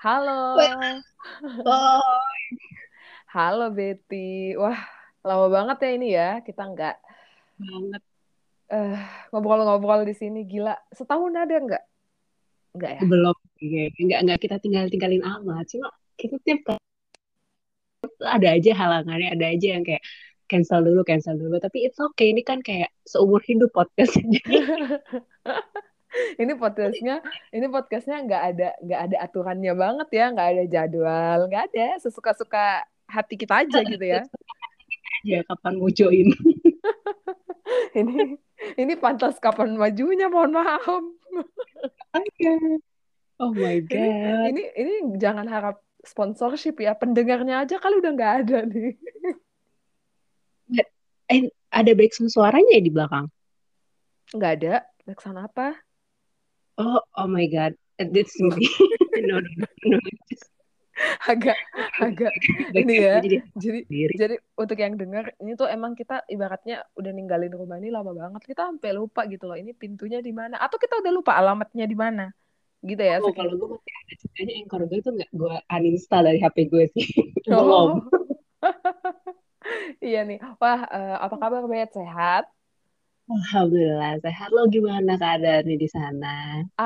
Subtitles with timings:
[0.00, 0.56] Halo.
[1.68, 2.00] Oh,
[3.28, 4.56] Halo Betty.
[4.56, 4.80] Wah,
[5.20, 6.30] lama banget ya ini ya.
[6.40, 6.96] Kita nggak
[7.60, 8.02] banget.
[8.72, 8.96] eh,
[9.28, 10.48] ngobrol-ngobrol di sini.
[10.48, 10.72] Gila.
[10.96, 11.84] Setahun ada nggak?
[12.80, 13.00] Nggak ya?
[13.04, 13.36] Belum.
[13.60, 15.68] Nggak, nggak, kita tinggal-tinggalin amat.
[15.68, 16.80] Cuma kita tiap
[18.24, 20.00] ada aja halangannya, ada aja yang kayak
[20.48, 21.60] cancel dulu, cancel dulu.
[21.60, 22.32] Tapi it's okay.
[22.32, 24.40] Ini kan kayak seumur hidup podcastnya.
[26.10, 27.22] Ini podcastnya,
[27.54, 31.86] ini podcastnya nggak ada nggak ada aturannya banget ya, nggak ada jadwal, nggak ada.
[32.02, 34.22] Sesuka-suka hati kita aja gitu ya.
[35.20, 36.34] aja kapan mau join.
[37.90, 38.38] Ini
[38.78, 41.02] ini pantas kapan majunya, mohon maaf.
[42.14, 42.52] Aja.
[43.40, 44.52] Oh my God.
[44.52, 48.94] ini ini jangan harap sponsorship ya, pendengarnya aja kali udah nggak ada nih.
[51.30, 53.26] Eh, ada background suaranya ya di belakang?
[54.34, 54.74] Nggak ada.
[55.06, 55.78] Backsound apa?
[56.80, 57.76] Oh, oh my God.
[58.00, 58.64] That's me.
[59.20, 59.98] No, no, no,
[61.28, 61.56] Agak
[62.04, 62.32] agak
[62.72, 63.20] ini ya.
[63.20, 63.80] jadi Jadi
[64.16, 68.48] jadi untuk yang dengar ini tuh emang kita ibaratnya udah ninggalin rumah ini lama banget.
[68.48, 69.60] Kita sampai lupa gitu loh.
[69.60, 70.56] Ini pintunya di mana?
[70.56, 72.32] Atau kita udah lupa alamatnya di mana?
[72.80, 76.38] Gitu ya, Oh, kalau gue masih ada ceritanya Anchor gue tuh nggak gue uninstall dari
[76.40, 77.08] HP gue sih.
[77.44, 78.00] Belum.
[78.00, 78.08] Oh.
[80.00, 80.40] Iya nih.
[80.56, 81.92] Wah, eh, apa kabar Bet?
[81.92, 82.48] Sehat?
[83.36, 84.48] Alhamdulillah sehat.
[84.56, 86.34] Lo gimana keadaannya di sana?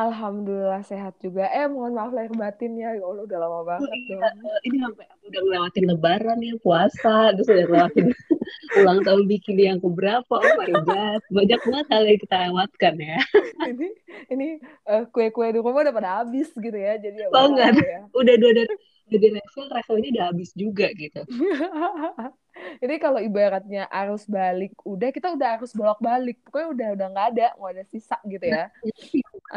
[0.02, 1.42] Alhamdulillah sehat juga.
[1.58, 2.88] Eh, mohon maaf lahir batin ya.
[2.98, 4.34] Ya Allah, udah lama Oh banget iya, dong.
[4.46, 8.06] eh, ini sampai aku udah ngelewatin Lebaran ya puasa, terus udah ngelewatin
[8.78, 10.34] ulang tahun bikin yang keberapa?
[10.46, 13.18] Oh my God, banyak banget hal yang kita lewatkan ya.
[13.68, 13.86] Ini
[14.32, 14.44] ini
[14.90, 16.92] eh, kue-kue di rumah udah pada habis gitu ya.
[17.04, 17.98] Jadi ya Banget, ya.
[18.16, 18.74] udah dua dari
[19.10, 21.20] udah di refill, refillnya udah habis juga gitu.
[22.78, 26.38] Ini kalau ibaratnya arus balik, udah kita udah harus bolak-balik.
[26.46, 28.66] Pokoknya udah udah nggak ada, nggak ada sisa gitu Nah, ya.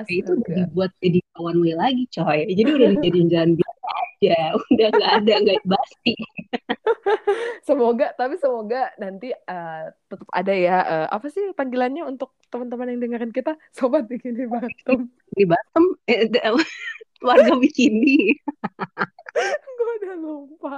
[0.08, 2.46] itu itu udah dibuat jadi one way lagi coy.
[2.50, 4.38] Jadi udah dijadiin jalan biasa aja,
[4.74, 6.14] udah nggak ada nggak basi.
[7.68, 10.78] Semoga, tapi semoga nanti eh, tetap ada ya.
[10.88, 13.60] eh, apa sih panggilannya untuk teman-teman yang dengerin kita?
[13.76, 15.12] Sobat Bikini Batum.
[15.36, 15.44] Di
[16.10, 16.26] eh,
[17.28, 18.38] warga bikini.
[19.78, 20.76] Gue udah lupa.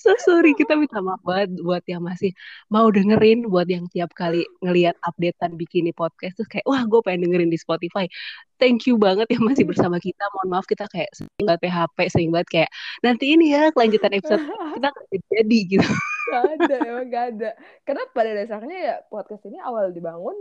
[0.00, 2.32] So sorry, kita minta maaf banget buat yang masih
[2.72, 7.28] mau dengerin, buat yang tiap kali ngelihat updatean Bikini Podcast terus kayak, wah gue pengen
[7.28, 8.08] dengerin di Spotify.
[8.56, 10.24] Thank you banget yang masih bersama kita.
[10.36, 12.70] Mohon maaf kita kayak sering banget PHP, sering banget kayak
[13.04, 14.42] nanti ini ya kelanjutan episode
[14.80, 14.88] kita
[15.28, 15.90] jadi gitu.
[16.30, 17.50] Gak ada, emang gak ada.
[17.84, 20.36] Karena pada dasarnya ya podcast ini awal dibangun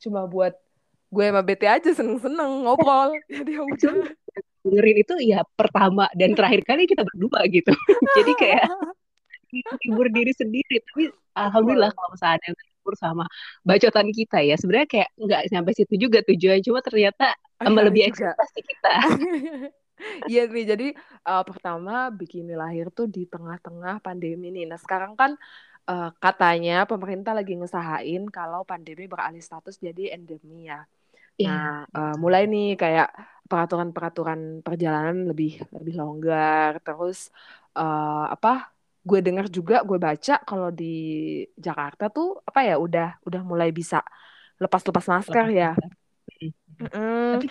[0.00, 0.56] cuma buat
[1.12, 3.12] gue sama BT aja seneng-seneng ngobrol.
[3.28, 4.08] Jadi ya udah.
[4.62, 7.72] Dengerin itu ya pertama dan terakhir kali kita berdua gitu.
[8.16, 8.64] Jadi kayak
[9.82, 10.80] hibur diri sendiri.
[10.86, 13.24] Tapi alhamdulillah kalau misalnya ada yang terhibur sama
[13.66, 14.54] bacotan kita ya.
[14.54, 16.62] Sebenarnya kayak nggak sampai situ juga tujuan.
[16.62, 18.94] Cuma ternyata tambah Iya lebih ekspektasi kita.
[20.26, 20.86] Iya nih, jadi
[21.30, 24.66] eh, pertama Bikini lahir tuh di tengah-tengah pandemi nih.
[24.66, 25.38] Nah sekarang kan
[25.86, 30.82] eh, katanya pemerintah lagi ngesahain kalau pandemi beralih status jadi endemi ya.
[31.42, 31.50] Iya.
[31.50, 31.62] Nah
[31.96, 33.06] eh, mulai nih kayak
[33.50, 36.72] peraturan-peraturan perjalanan lebih lebih longgar.
[36.86, 37.18] Terus
[37.78, 38.48] eh, apa?
[39.08, 40.84] Gue dengar juga, gue baca kalau di
[41.66, 43.96] Jakarta tuh apa ya udah udah mulai bisa
[44.62, 45.68] lepas-lepas masker Lepas ya.
[45.74, 45.90] masker.
[46.78, 47.32] Mm-mm.
[47.34, 47.46] Tapi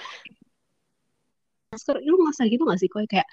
[1.72, 3.28] masker lu ngerasa gitu gak sih kok kayak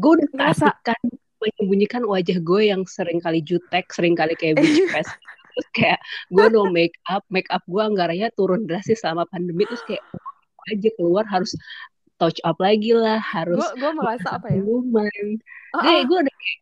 [0.00, 1.00] gue udah Ngerasa keasikan
[1.42, 4.62] menyembunyikan wajah gue yang sering kali jutek, sering kali kayak
[4.94, 5.10] face.
[5.52, 5.98] Terus kayak
[6.28, 10.02] gue no make up, make up gue anggarannya turun drastis selama pandemi terus kayak
[10.70, 11.52] aja keluar harus
[12.16, 14.62] touch up lagi lah, harus gue merasa apa ya?
[14.62, 14.80] Ah, Gue
[15.74, 16.02] ah.
[16.06, 16.58] gue udah kayak,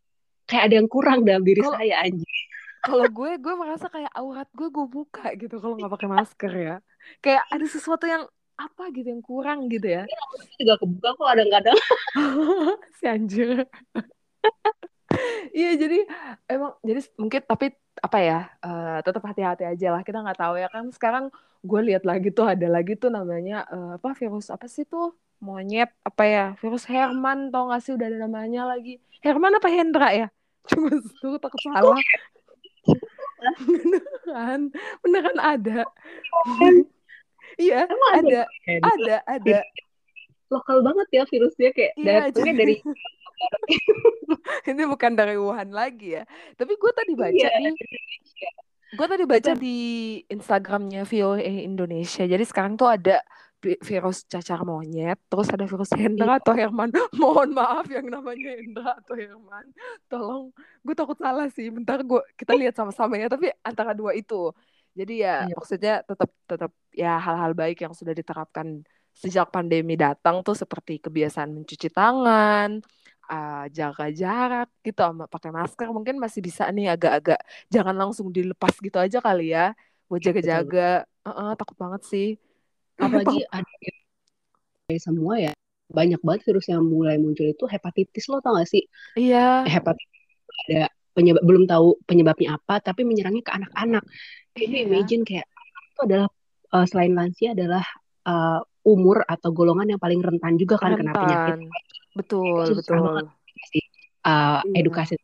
[0.48, 2.38] kayak ada yang kurang dalam diri Kalau saya anjing.
[2.80, 6.76] kalau gue gue merasa kayak aurat gue gue buka gitu kalau nggak pakai masker ya.
[7.20, 8.24] Kayak ada sesuatu yang
[8.56, 10.08] apa gitu yang kurang gitu ya.
[10.56, 11.78] Juga kebuka kok kadang-kadang.
[13.00, 13.68] si anjir.
[15.50, 15.98] Iya jadi
[16.46, 20.68] emang jadi mungkin tapi apa ya eh, tetap hati-hati aja lah kita nggak tahu ya.
[20.70, 21.24] Kan sekarang
[21.60, 25.12] gue lihat lagi tuh ada lagi tuh namanya eh, apa virus apa sih tuh?
[25.40, 29.00] Monyet apa ya virus Herman tau gak sih udah ada namanya lagi.
[29.24, 30.28] Herman apa Hendra ya?
[30.68, 31.96] Cuma tuh takut salah.
[33.64, 34.60] beneran
[35.02, 35.80] beneran ada.
[37.58, 38.46] Iya ada
[38.78, 39.58] ada ada ada
[40.50, 42.74] lokal banget ya virusnya kayak iya datangnya jadi dari
[44.70, 46.24] ini bukan dari Wuhan lagi ya.
[46.58, 48.50] Tapi gue tadi baca iya nih Indonesia.
[48.90, 49.78] gue tadi baca di
[50.26, 52.26] Instagramnya VOA Indonesia.
[52.26, 53.22] Jadi sekarang tuh ada
[53.62, 56.90] vi- virus cacar monyet terus ada virus Hendra atau Herman.
[57.20, 59.66] Mohon maaf yang namanya Hendra atau Herman.
[60.10, 60.50] Tolong
[60.84, 61.70] gue takut salah sih.
[61.70, 64.50] Bentar gue kita lihat sama-sama ya tapi antara dua itu.
[64.90, 70.40] Jadi ya Iya, maksudnya tetap tetap ya hal-hal baik yang sudah diterapkan sejak pandemi datang
[70.40, 72.80] tuh seperti kebiasaan mencuci tangan,
[73.30, 77.40] uh, jaga jarak gitu sama pakai masker mungkin masih bisa nih agak-agak
[77.70, 79.72] jangan langsung dilepas gitu aja kali ya
[80.10, 80.26] buat betul.
[80.34, 81.06] jaga-jaga.
[81.20, 82.28] Uh-uh, takut banget sih.
[82.98, 85.52] Apalagi ada semua ya
[85.90, 88.86] banyak banget virus yang mulai muncul itu hepatitis lo tau gak sih?
[89.18, 90.22] Iya, Hepatitis
[90.66, 94.04] ada penyebab belum tahu penyebabnya apa tapi menyerangnya ke anak-anak.
[94.54, 94.86] Kayak iya ya.
[94.86, 95.46] imagine kayak
[95.90, 96.28] itu adalah
[96.74, 97.84] uh, selain lansia adalah
[98.26, 101.56] uh, umur atau golongan yang paling rentan juga kan kena penyakit.
[102.16, 103.00] Betul, susah betul.
[103.06, 103.26] banget
[104.26, 104.84] uh, Iya.
[104.84, 105.14] edukasi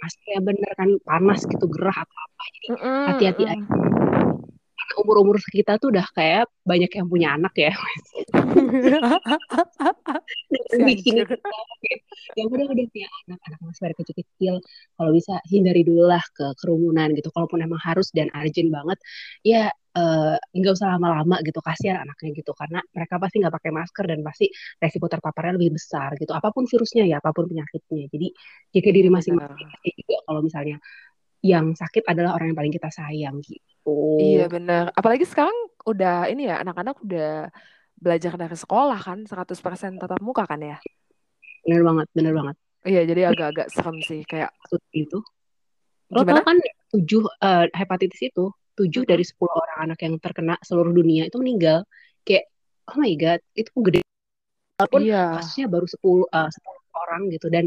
[0.00, 2.68] masker yang bener kan panas gitu gerah atau apa jadi
[3.10, 3.74] hati-hati aja mm-mm.
[3.76, 4.55] Karena
[4.94, 7.72] umur-umur kita tuh udah kayak banyak yang punya anak ya.
[10.86, 11.36] Bikin gitu.
[12.38, 14.54] yang udah udah punya anak anak masih pada kecil-kecil.
[14.98, 17.30] Kalau bisa hindari dulu lah ke kerumunan gitu.
[17.30, 18.98] Kalaupun emang harus dan urgent banget
[19.46, 22.52] ya eh, nggak usah lama-lama gitu kasihan anaknya gitu.
[22.54, 24.46] Karena mereka pasti nggak pakai masker dan pasti
[24.82, 26.32] resiko terpaparnya lebih besar gitu.
[26.34, 28.10] Apa pun virusnya ya apa pun penyakitnya.
[28.10, 28.26] Jadi
[28.74, 29.68] jaga diri masing-masing.
[29.96, 30.76] Juga kalau misalnya
[31.46, 34.18] yang sakit adalah orang yang paling kita sayang gitu.
[34.18, 34.90] Iya benar.
[34.98, 35.54] Apalagi sekarang
[35.86, 37.46] udah ini ya anak-anak udah
[37.96, 40.78] belajar dari sekolah kan 100% tatap muka kan ya.
[41.66, 42.56] bener banget bener banget.
[42.86, 44.54] Iya jadi agak-agak serem sih kayak
[44.94, 45.18] itu.
[46.14, 46.58] Lo tau kan
[46.94, 51.82] tujuh eh, hepatitis itu tujuh dari sepuluh orang anak yang terkena seluruh dunia itu meninggal.
[52.22, 52.46] Kayak
[52.86, 54.00] oh my god itu gede.
[54.78, 55.40] Walaupun Iya.
[55.42, 57.64] kasusnya baru sepuluh eh, 10 orang gitu dan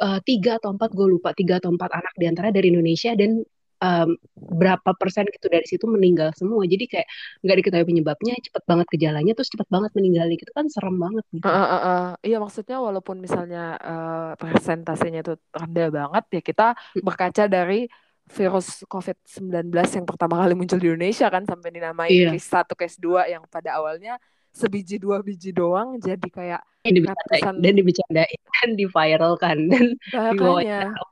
[0.00, 3.42] eh, tiga atau empat gue lupa tiga atau empat anak di antara dari Indonesia dan
[3.84, 6.64] em, berapa persen gitu dari situ meninggal semua.
[6.64, 7.08] Jadi kayak
[7.44, 11.44] nggak diketahui penyebabnya cepet banget gejalanya terus cepet banget meninggalnya gitu kan serem banget gitu.
[11.44, 12.10] Heeh, heeh, heeh.
[12.32, 16.66] Iya maksudnya walaupun misalnya eh, persentasenya itu rendah banget ya kita
[17.04, 17.86] berkaca dari
[18.24, 22.32] virus COVID-19 yang pertama kali muncul di Indonesia kan sampai dinamain iya.
[22.32, 24.16] case 1, case 2 yang pada awalnya
[24.60, 31.04] sebiji dua biji doang jadi kayak yang dibicarain ratusan dan dibicarain dan diviralkan dan makanya.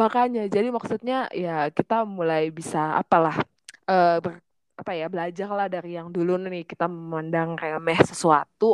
[0.00, 3.36] makanya jadi maksudnya ya kita mulai bisa apalah
[3.90, 4.42] eh, ber-
[4.80, 8.64] apa ya belajar lah dari yang dulu nih kita memandang remeh sesuatu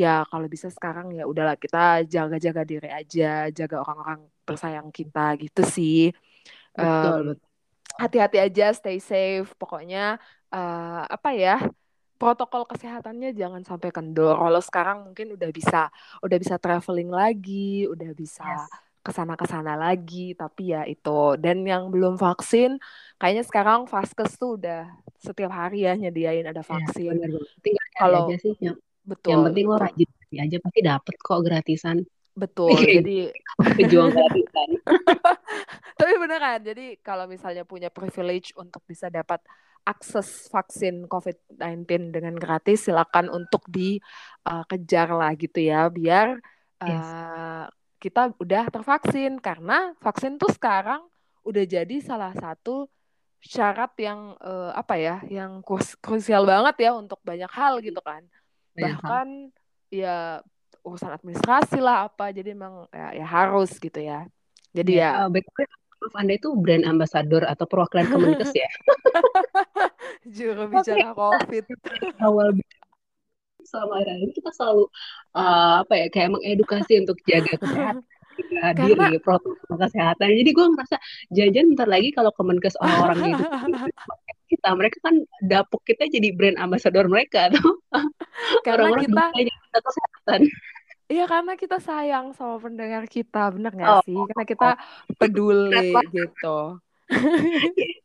[0.00, 1.78] ya kalau bisa sekarang ya udahlah kita
[2.14, 3.24] jaga-jaga diri aja
[3.58, 5.96] jaga orang-orang tersayang kita gitu sih.
[6.78, 7.48] Betul Em, betul.
[8.02, 9.98] hati-hati aja stay safe pokoknya
[10.54, 11.52] eh, apa ya
[12.16, 14.38] protokol kesehatannya jangan sampai kendor.
[14.38, 15.90] Kalau sekarang mungkin udah bisa
[16.22, 18.70] udah bisa traveling lagi udah bisa yes.
[19.04, 21.36] ke sana ke sana lagi tapi ya itu.
[21.36, 22.78] Dan yang belum vaksin
[23.18, 24.88] kayaknya sekarang Vaskes tuh udah
[25.18, 27.10] setiap hari ya nyediain ada ya vaksin.
[27.14, 27.50] benar banget.
[27.60, 29.44] Tinggal kalau aja sih yang yang betul.
[29.50, 31.96] penting lo betul rajin aja pasti dapet kok gratisan.
[32.34, 32.74] Betul.
[32.98, 33.30] Jadi
[33.78, 34.68] pejuang gratisan.
[36.00, 39.38] Tapi beneran jadi kalau misalnya punya privilege untuk bisa dapat
[39.84, 46.40] akses vaksin COVID-19 dengan gratis silakan untuk dikejar lah gitu ya biar
[46.82, 47.04] yes.
[47.04, 47.64] uh,
[48.04, 49.40] kita udah tervaksin.
[49.40, 51.00] Karena vaksin tuh sekarang
[51.44, 52.88] udah jadi salah satu
[53.44, 58.24] syarat yang uh, apa ya yang krus- krusial banget ya untuk banyak hal gitu kan.
[58.76, 59.04] Banyak hal.
[59.04, 59.28] Bahkan
[59.92, 60.40] ya
[60.84, 64.28] urusan administrasi lah apa jadi emang ya, ya harus gitu ya.
[64.74, 65.64] Jadi ya ya uh, betul
[66.04, 68.68] maaf anda itu brand ambassador atau perwakilan Kemenkes ya?
[70.36, 71.64] Juru bicara COVID.
[72.28, 72.60] Awal
[73.64, 74.84] selama hari ini kita selalu
[75.32, 78.04] uh, apa ya kayak mengedukasi untuk jaga kesehatan
[78.36, 80.28] jaga diri protokol kesehatan.
[80.28, 80.96] Jadi gue ngerasa
[81.32, 83.44] jajan bentar lagi kalau Kemenkes orang-orangnya itu
[84.52, 85.16] kita mereka kan
[85.48, 87.80] dapuk kita jadi brand ambassador mereka tuh
[88.68, 90.40] karena orang-orang kita bisa jaga kesehatan
[91.04, 94.16] Iya karena kita sayang sama pendengar kita, bener gak oh, sih?
[94.16, 94.68] Karena kita
[95.20, 96.80] peduli gitu.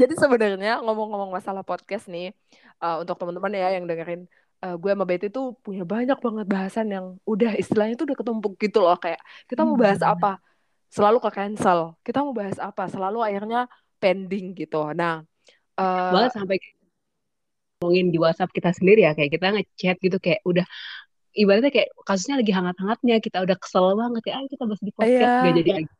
[0.00, 2.34] Jadi sebenarnya ngomong-ngomong masalah podcast nih,
[2.82, 4.26] uh, untuk teman-teman ya yang dengerin,
[4.66, 8.58] uh, gue sama Betty tuh punya banyak banget bahasan yang udah istilahnya tuh udah ketumpuk
[8.58, 8.98] gitu loh.
[8.98, 10.42] Kayak kita mau bahas apa,
[10.90, 11.94] selalu ke cancel.
[12.02, 13.70] Kita mau bahas apa, selalu akhirnya
[14.02, 14.90] pending gitu.
[14.90, 15.22] Nah,
[15.78, 16.58] uh, banget sampai
[17.76, 20.64] ngomongin di WhatsApp kita sendiri ya kayak kita ngechat gitu kayak udah
[21.36, 25.20] ibaratnya kayak kasusnya lagi hangat-hangatnya kita udah kesel banget kayak ayo kita bahas di podcast
[25.20, 25.44] Iya.
[25.44, 25.92] gak jadi lagi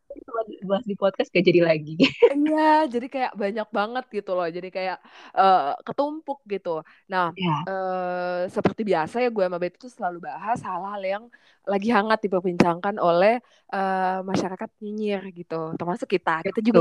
[0.66, 1.94] bahas di podcast gak jadi lagi
[2.46, 4.46] Iya, jadi kayak banyak banget gitu loh.
[4.46, 4.98] Jadi kayak
[5.34, 6.80] uh, ketumpuk gitu.
[7.10, 11.24] Nah, ya uh, seperti biasa ya gue sama Betty tuh selalu bahas hal-hal yang
[11.66, 13.42] lagi hangat diperbincangkan oleh
[13.74, 15.74] uh, masyarakat nyinyir gitu.
[15.74, 16.80] Termasuk kita, kita juga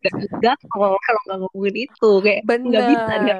[0.00, 3.38] kita juga kalau kalau nggak ngomongin itu kayak nggak bisa nggak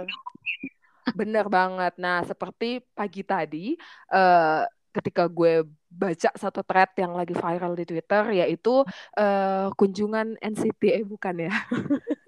[1.13, 1.93] Bener, banget.
[2.01, 3.77] Nah, seperti pagi tadi,
[4.15, 8.87] uh, ketika gue baca satu thread yang lagi viral di Twitter, yaitu
[9.19, 11.53] uh, kunjungan NCT, eh bukan ya.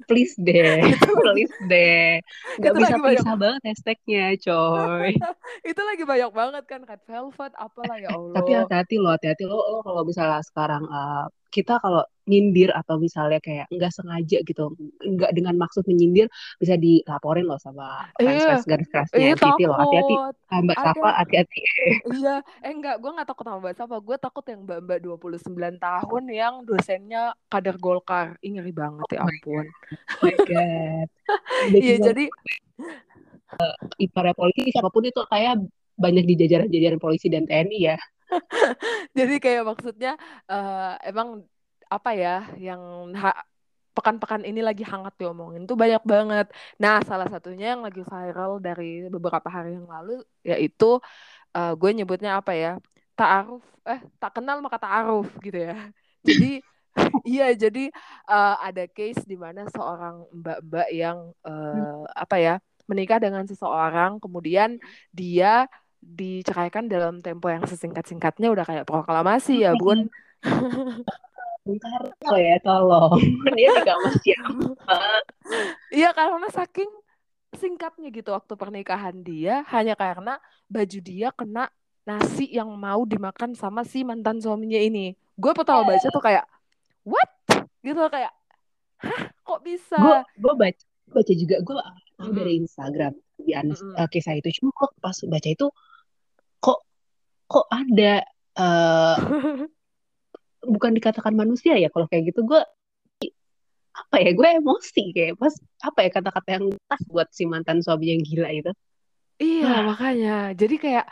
[0.06, 0.82] please deh,
[1.26, 2.22] please deh.
[2.62, 5.10] Gak itu bisa lagi banyak pisah banget hashtagnya, coy.
[5.70, 9.58] itu lagi banyak banget kan red velvet apalah ya Tapi Allah hati-hati lo, hati-hati lo,
[9.58, 11.26] lo kalau misalnya sekarang uh,
[11.56, 16.28] kita kalau nyindir atau misalnya kayak nggak sengaja gitu, nggak dengan maksud menyindir,
[16.60, 19.74] bisa dilaporin lo sama iya fans-fans garis kerasnya iya NCT lo.
[19.80, 20.14] Hati-hati,
[20.52, 21.60] Ah, Mbak Safa, hati-hati.
[22.20, 25.80] iya eh enggak gue nggak takut sama mbak Safa gue takut yang mbak mbak 29
[25.80, 29.64] tahun yang dosennya kader Golkar Ih, ngeri banget ya Oh ampun
[30.20, 31.08] Oh my God.
[31.82, 32.24] Iya jadi
[34.02, 35.62] ibarat polisi, siapa pun itu kayak
[35.96, 37.96] banyak di jajaran-jajaran polisi dan TNI ya.
[39.18, 40.18] jadi kayak maksudnya
[40.50, 41.46] eh, emang
[41.86, 42.82] apa ya yang
[43.96, 46.46] pekan-pekan ini lagi hangat diomongin tuh banyak banget.
[46.76, 51.00] Nah, salah satunya yang lagi viral dari beberapa hari yang lalu yaitu
[51.56, 52.76] eh, gue nyebutnya apa ya?
[53.16, 55.76] Ta'aruf eh tak kenal maka ta'aruf gitu ya.
[56.28, 56.60] Jadi
[57.28, 57.92] iya jadi
[58.32, 61.18] eh, ada case di mana seorang mbak-mbak yang
[61.48, 62.56] eh, apa ya?
[62.86, 64.78] menikah dengan seseorang kemudian
[65.10, 65.66] dia
[66.00, 70.08] diceraikan dalam tempo yang sesingkat-singkatnya udah kayak proklamasi ya, Bun.
[71.66, 73.18] Bung Karno ya, tolong.
[73.58, 74.64] Dia sama siapa?
[75.90, 76.90] Iya karena saking
[77.58, 80.36] singkatnya gitu waktu pernikahan dia hanya karena
[80.68, 81.72] baju dia kena
[82.04, 85.18] nasi yang mau dimakan sama si mantan suaminya ini.
[85.34, 86.46] Gue pertama baca tuh kayak
[87.02, 87.30] what?
[87.82, 88.30] Gitu kayak
[89.02, 90.22] hah kok bisa?
[90.38, 91.74] Gue baca baca juga gue
[92.16, 92.34] Mm-mm.
[92.36, 94.00] dari Instagram di Anas Mm-mm.
[94.00, 94.48] eh, kisah itu.
[94.60, 95.66] Cuma gue pas baca itu
[96.60, 96.80] kok
[97.46, 98.24] kok ada
[98.56, 99.16] eh
[100.66, 102.60] bukan dikatakan manusia ya kalau kayak gitu gue
[103.96, 108.12] apa ya gue emosi kayak pas apa ya kata-kata yang pas buat si mantan suami
[108.12, 108.72] yang gila itu.
[109.36, 111.06] Iya makanya jadi kayak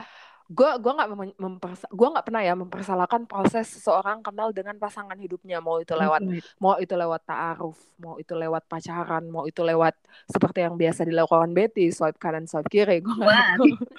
[0.45, 1.11] gue gua nggak
[1.41, 5.65] mempersa gua nggak pernah ya mempersalahkan proses seseorang kenal dengan pasangan hidupnya.
[5.65, 6.21] Mau itu lewat
[6.61, 9.97] mau itu lewat ta'aruf mau itu lewat pacaran mau itu lewat
[10.29, 13.01] seperti yang biasa dilakukan Betty swipe kanan swipe kiri.
[13.01, 13.37] Gue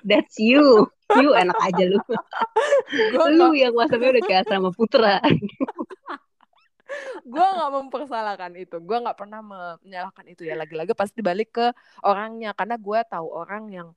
[0.05, 0.85] that's you.
[1.17, 1.99] You enak aja lu.
[3.17, 5.17] Lu nggak yang WhatsAppnya udah kayak sama Putra.
[7.25, 8.77] gue nggak mempersalahkan itu.
[8.81, 9.41] Gue nggak pernah
[9.81, 10.53] menyalahkan itu ya.
[10.53, 11.73] Lagi-lagi pasti balik ke
[12.05, 12.53] orangnya.
[12.53, 13.87] Karena gue tahu orang yang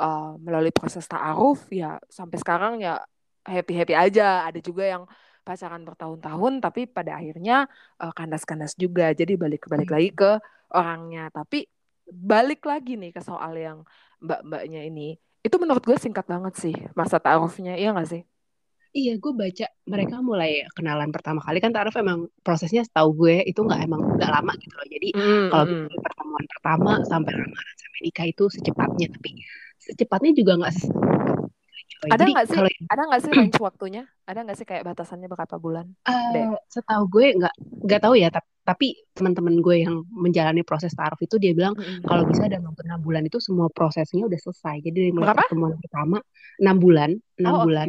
[0.00, 3.00] uh, melalui proses ta'aruf ya sampai sekarang ya
[3.46, 4.46] happy happy aja.
[4.48, 5.04] Ada juga yang
[5.46, 7.70] pacaran bertahun-tahun tapi pada akhirnya
[8.02, 9.12] uh, kandas-kandas juga.
[9.14, 10.30] Jadi balik balik lagi ke
[10.74, 11.30] orangnya.
[11.30, 11.66] Tapi
[12.06, 13.78] balik lagi nih ke soal yang
[14.22, 15.18] mbak-mbaknya ini.
[15.46, 18.22] Itu menurut gue singkat banget sih masa ta'arufnya iya nggak sih?
[18.96, 21.60] Iya, gue baca mereka mulai kenalan pertama kali.
[21.60, 24.86] Kan taruh emang prosesnya setahu gue itu nggak emang nggak lama gitu loh.
[24.88, 25.84] Jadi Mm, kalau mm, mm.
[25.84, 29.30] misalnya pertemuan pertama sampai lamaran sampai nikah itu secepatnya, tapi
[29.80, 30.74] secepatnya juga nggak.
[32.06, 34.02] Ada nggak sih, kalau ada nggak sih range waktunya?
[34.28, 35.86] Ada nggak sih kayak batasannya berapa bulan?
[36.06, 37.54] Eh, setahu gue nggak
[37.88, 42.04] nggak tahu ya, tapi, tapi teman-teman gue yang menjalani proses taruh itu dia bilang Mm-mm.
[42.04, 44.82] kalau bisa dalam enam bulan itu semua prosesnya udah selesai.
[44.84, 46.18] Jadi dari mulai pertemuan pertama
[46.60, 47.88] enam bulan, enam Oh, bulan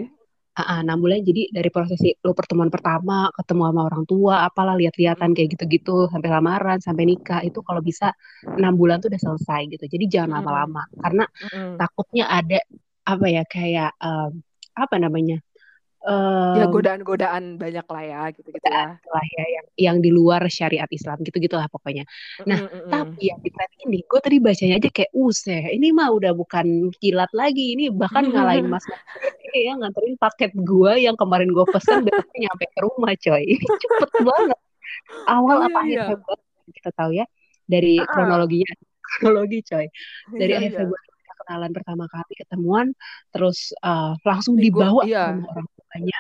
[0.62, 5.30] ah, enam bulan jadi dari prosesi lo pertemuan pertama ketemu sama orang tua apalah lihat-lihatan
[5.36, 8.14] kayak gitu-gitu sampai lamaran sampai nikah itu kalau bisa
[8.58, 10.38] enam bulan tuh udah selesai gitu jadi jangan Mm-mm.
[10.42, 11.70] lama-lama karena Mm-mm.
[11.80, 12.58] takutnya ada
[13.08, 14.32] apa ya kayak em,
[14.78, 15.36] apa namanya
[16.56, 18.96] Ya Em, godaan-godaan banyak lah ya, gitu-gitu ya.
[18.96, 22.08] lah ya yang yang di luar syariat Islam gitu-gitulah pokoknya
[22.48, 22.92] nah Mm-mm, mm-mm.
[22.92, 26.96] tapi yang di thread ini gue tadi bacanya aja kayak useh ini mah udah bukan
[27.04, 28.88] kilat lagi ini bahkan ngalahin mas
[29.52, 33.66] ini ya nganterin paket gue yang kemarin gue pesen besok nyampe ke rumah coy ini
[33.68, 34.60] cepet banget
[35.28, 36.06] awal Iya, apa akhir iya.
[36.16, 37.26] Februari kita tahu ya
[37.68, 38.08] dari Ah, ah.
[38.16, 38.72] kronologinya
[39.20, 39.86] kronologi coy
[40.40, 40.80] dari Iya, akhir iya.
[40.80, 42.88] Februari kita kenalan pertama kali ketemuan
[43.36, 45.36] terus uh, langsung dibawa iya.
[45.36, 46.18] rumah orang tuanya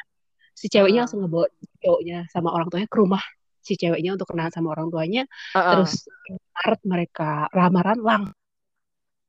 [0.57, 1.45] si ceweknya Ah, langsung ngebawa
[1.77, 3.23] cowoknya sama orang tuanya ke rumah.
[3.61, 5.23] Si ceweknya untuk kenal sama orang tuanya.
[5.53, 5.65] Ah, ah.
[5.77, 6.09] terus
[6.57, 8.33] Maret mereka lamaran langsung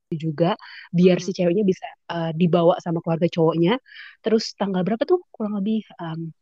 [0.09, 0.57] juga
[0.89, 1.37] biar si Mm-mm.
[1.37, 3.77] ceweknya bisa uh, dibawa sama keluarga cowoknya.
[4.25, 5.21] Terus tanggal berapa tuh?
[5.29, 6.33] Kurang lebih um,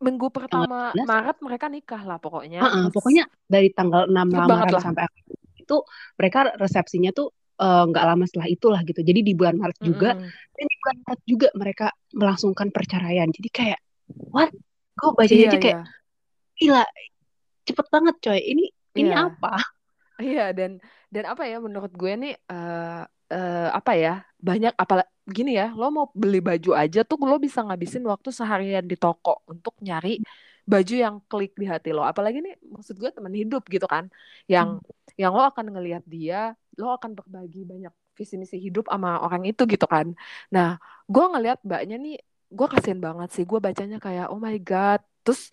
[0.00, 2.64] Minggu pertama 11 Maret mereka nikah lah pokoknya.
[2.64, 5.04] Ah, Terus pokoknya dari tanggal 6 cepet banget lamaran sampai
[5.60, 5.76] itu
[6.16, 7.28] mereka resepsinya tuh
[7.62, 9.00] eh, nggak lama setelah itulah gitu.
[9.08, 10.28] Jadi di bulan Maret juga Mm-mm.
[10.56, 11.86] dan di bulan Maret juga mereka
[12.16, 13.28] melangsungkan perceraian.
[13.36, 13.80] Jadi kayak
[14.34, 14.50] what?
[14.98, 15.84] Gue bacanya Iya, aja kayak iya.
[16.58, 16.82] gila
[17.68, 18.40] cepet banget coy.
[18.52, 18.64] Ini
[18.96, 19.16] ini Iya.
[19.16, 19.48] apa?
[20.20, 20.70] Iya dan
[21.08, 23.00] dan apa ya menurut gue nih eh
[23.32, 27.64] eh, apa ya banyak apa gini ya lo mau beli baju aja tuh lo bisa
[27.64, 30.20] ngabisin waktu seharian di toko untuk nyari
[30.68, 34.12] baju yang klik di hati lo apalagi nih maksud gue teman hidup gitu kan
[34.44, 34.84] yang Hmm.
[35.16, 39.62] yang lo akan ngelihat dia lo akan berbagi banyak visi misi hidup sama orang itu
[39.68, 40.16] gitu kan.
[40.54, 42.16] Nah gue ngelihat mbaknya nih
[42.50, 43.44] gue kasihan banget sih.
[43.50, 45.00] Gue bacanya kayak oh my god.
[45.24, 45.52] Terus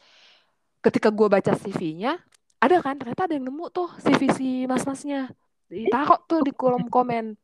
[0.80, 2.18] ketika gue baca CV-nya
[2.64, 5.32] ada kan ternyata ada yang nemu tuh CV si mas-masnya.
[5.68, 7.36] Ditaruh tuh di kolom komen.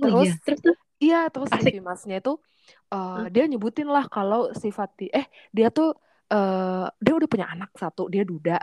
[0.02, 0.60] terus iya, terus
[1.02, 1.74] iya terus asik.
[1.74, 2.38] CV masnya itu
[2.94, 3.26] uh, Hah?
[3.32, 5.98] dia nyebutin lah kalau sifat di eh dia tuh
[6.30, 8.58] uh, dia udah punya anak satu dia duda.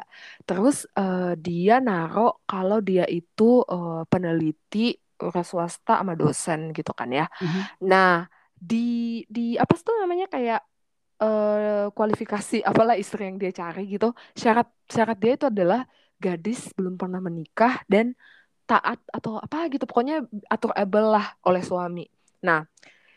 [0.47, 7.09] Terus uh, dia naro kalau dia itu uh, peneliti udah swasta sama dosen gitu kan
[7.09, 7.25] ya.
[7.41, 7.89] Mhm.
[7.89, 10.61] nah di di apa sih tuh namanya kayak
[11.21, 14.13] uh, kualifikasi apalah istri yang dia cari gitu.
[14.33, 15.85] Syarat syarat dia itu adalah
[16.17, 18.17] gadis belum pernah menikah dan
[18.65, 19.85] taat atau apa gitu.
[19.85, 22.05] Pokoknya atur able lah oleh suami.
[22.41, 22.65] Nah,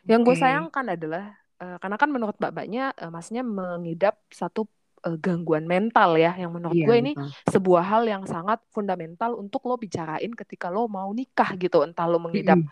[0.08, 4.60] yang gue sayangkan adalah uh, karena kan menurut mbak-mbaknya uh, masnya mengidap satu
[5.06, 7.28] uh, gangguan mental ya yang menurut Iya, gue ini betul.
[7.54, 12.18] sebuah hal yang sangat fundamental untuk lo bicarain ketika lo mau nikah gitu entah lo
[12.22, 12.70] mengidap Mm-mm.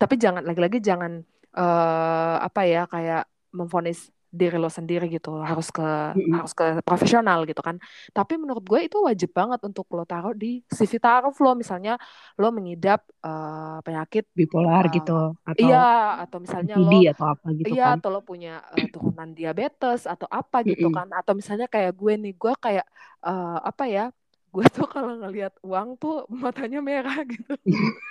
[0.00, 1.12] tapi jangan lagi-lagi jangan
[1.58, 3.22] uh, apa ya kayak
[3.54, 6.36] memfonis diri lo sendiri gitu harus ke Mm-mm.
[6.36, 7.80] harus ke profesional gitu kan
[8.12, 11.96] tapi menurut gue itu wajib banget untuk lo taruh di CV taruh lo misalnya
[12.36, 17.66] lo mengidap uh, penyakit Bipolar uh, gitu atau iya atau misalnya lo atau apa gitu
[17.72, 17.96] iya kan.
[18.00, 20.98] atau lo punya uh, turunan diabetes atau apa gitu Mm-mm.
[20.98, 22.86] kan atau misalnya kayak gue nih gue kayak
[23.24, 24.04] uh, apa ya
[24.48, 27.56] gue tuh kalau ngelihat uang tuh matanya merah gitu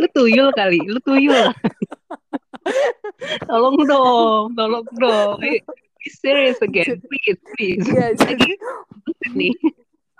[0.00, 1.48] Lu tuyul kali, lu tuyul.
[3.48, 5.38] tolong dong, tolong dong.
[5.40, 7.84] Be serious again, Jadi- please, please.
[7.86, 8.50] Lagi jadi
[9.32, 9.54] nih.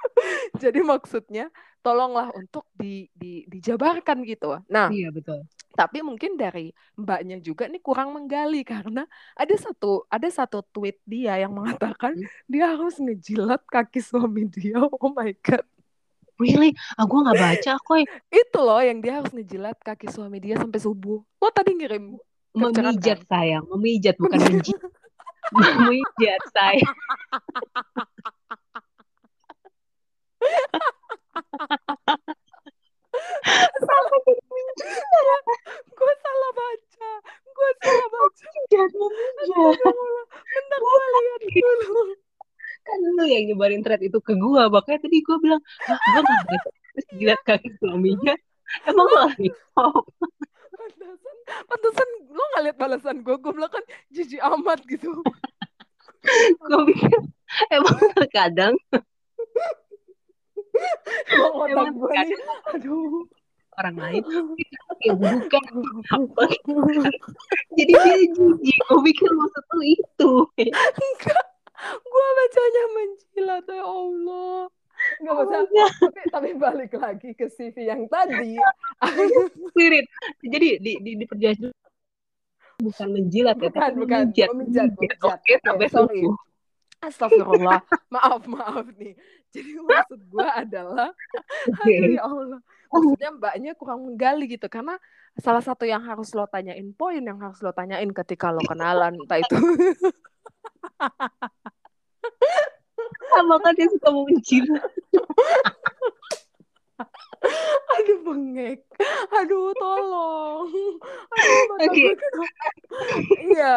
[0.63, 1.49] jadi maksudnya
[1.81, 5.49] tolonglah untuk di, di dijabarkan gitu nah Iya betul.
[5.73, 11.41] tapi mungkin dari mbaknya juga nih kurang menggali karena ada satu ada satu tweet dia
[11.41, 12.29] yang mengatakan Hmm.
[12.45, 15.65] dia harus ngejilat kaki suami dia oh my god
[16.37, 16.73] Really?
[16.97, 18.01] Ah, gue nggak baca, koy.
[18.29, 22.17] itu loh yang dia harus ngejilat kaki suami dia sampai subuh lo tadi ngirim
[22.51, 24.83] Memijat sayang, memijat bukan menjijat.
[25.55, 26.97] memijat sayang.
[33.81, 34.19] salah
[35.91, 37.11] gue salah baca
[37.45, 39.79] gue salah baca Memijat, memijat.
[40.51, 42.03] Bentar gue lihat dulu
[42.81, 46.57] Kan lu yang nyebarin thread itu ke gue, makanya tadi gue bilang, gue baca.
[46.97, 48.35] Terus jilat kaki suaminya.
[48.89, 49.49] Emang lo lagi?
[50.97, 53.37] Pantesan pantesan lo nggak lihat balasan gue?
[53.39, 55.11] Gue bilang kan jijik amat gitu.
[56.61, 57.21] Gue pikir
[57.73, 58.75] emang terkadang.
[61.33, 62.41] Emang otak gue nih
[62.77, 63.25] aduh.
[63.81, 64.23] orang lain
[65.01, 65.65] kayak bukan.
[66.13, 66.43] Apa
[67.81, 68.77] jadi dia jijik.
[68.85, 70.33] Gue pikir maksud lu itu.
[70.61, 71.45] Enggak
[71.81, 74.69] gue bacanya menjilat ya Allah
[75.21, 75.91] nggak Oh, usah enggak.
[75.99, 78.57] tapi tapi balik lagi ke CV yang tadi.
[79.71, 80.07] Spirit.
[80.41, 81.75] Jadi di di diperjelas dulu
[82.81, 84.21] bukan menjilat ya bukan tapi bukan.
[84.25, 86.23] memijat memijat memijat oke sampai sorry.
[87.01, 87.81] Astagfirullah.
[88.09, 89.17] Maaf maaf nih.
[89.51, 91.11] Jadi maksud gue adalah
[91.81, 92.61] aduh ya Allah.
[92.91, 94.99] Maksudnya mbaknya kurang menggali gitu karena
[95.39, 99.39] salah satu yang harus lo tanyain poin yang harus lo tanyain ketika lo kenalan entah
[99.39, 99.55] itu
[103.33, 104.91] sama kan dia suka menjilat
[107.97, 108.85] aduh bengek.
[109.33, 110.69] Aduh tolong.
[111.33, 112.01] Aduh mata Oke.
[112.05, 112.67] gue kenapa
[113.41, 113.75] iya.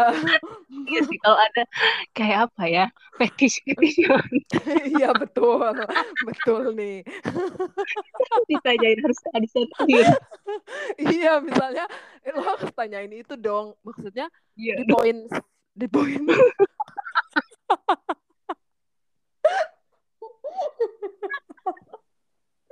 [0.68, 1.64] Iya sih kalau ada
[2.12, 4.04] kayak apa ya fetish fetish
[4.96, 5.72] iya betul.
[6.28, 7.08] Betul nih.
[8.50, 10.08] Ditanyain harus ada sentir
[11.00, 11.86] iya misalnya
[12.22, 13.76] eh, lo harus tanyain itu dong.
[13.84, 14.28] Maksudnya
[14.60, 15.18] iya di poin
[15.74, 16.22] di poin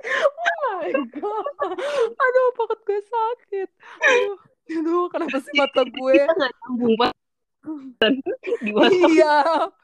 [0.02, 1.46] oh my god
[2.14, 3.68] aduh perut gue sakit
[4.02, 4.38] aduh
[4.70, 6.14] aduh kenapa sih mata gue.
[6.16, 7.12] Kita nggak nyambung pak.
[8.64, 9.36] Di WhatsApp iya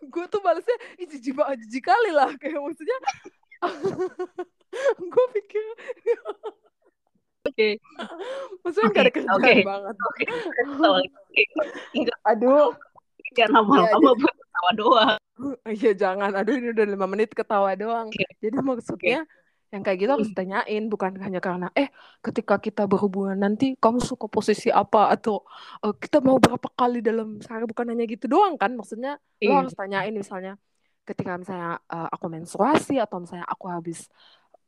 [0.03, 2.31] gue tuh balasnya ih jijik banget jijik kali lah.
[2.43, 2.99] Kayak maksudnya
[5.13, 5.65] gue pikir
[7.47, 7.69] oke.
[8.67, 9.53] Maksudnya gak ada kerjaan oke.
[9.63, 9.95] banget.
[9.95, 10.25] Oke
[11.95, 12.75] gitu, aduh.
[13.37, 15.19] Jangan lama-lama buat ketawa doang.
[15.71, 16.31] Iya jangan.
[16.35, 18.11] Aduh ini udah lima menit ketawa doang.
[18.11, 18.27] Oke.
[18.43, 19.23] jadi maksudnya
[19.73, 21.89] yang kayak gitu harus tanyain bukan hanya karena eh
[22.25, 24.99] ketika kita berhubungan nanti kamu suka posisi apa?
[25.15, 25.35] Atau
[25.85, 27.65] eh, kita mau berapa kali dalam sehari?
[27.73, 29.11] Bukan hanya gitu doang kan maksudnya
[29.45, 29.59] lo Iya.
[29.59, 30.53] harus tanyain misalnya
[31.09, 33.99] ketika misalnya eh, aku menstruasi atau misalnya aku habis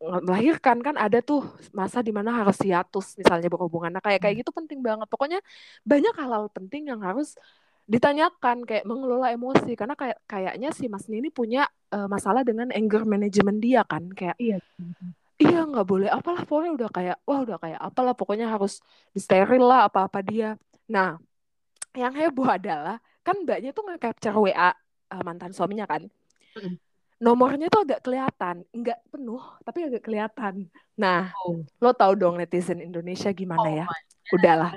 [0.00, 1.40] nge- melahirkan kan ada tuh
[1.80, 3.90] masa di mana harus hiatus misalnya berhubungan.
[3.94, 5.06] Nah kayak kayak gitu penting banget.
[5.12, 5.38] Pokoknya
[5.90, 7.28] banyak hal-hal penting yang harus
[7.90, 13.02] ditanyakan kayak mengelola emosi karena kayak kayaknya si Mas ini punya eh, masalah dengan anger
[13.02, 14.62] management dia kan kayak Iya.
[15.42, 18.78] iya nggak boleh apalah pokoknya udah kayak wah udah kayak apalah pokoknya harus
[19.10, 20.54] disteril lah apa-apa dia
[20.86, 21.18] nah
[21.98, 24.70] yang heboh adalah kan mbaknya tuh nge-capture WA
[25.10, 26.06] eh, mantan suaminya kan
[26.50, 26.82] Mm.
[27.22, 30.66] nomornya tuh agak kelihatan, nggak penuh tapi agak kelihatan.
[30.98, 33.86] Nah, Oh, lo tau dong netizen Indonesia gimana oh ya?
[34.34, 34.74] Udahlah.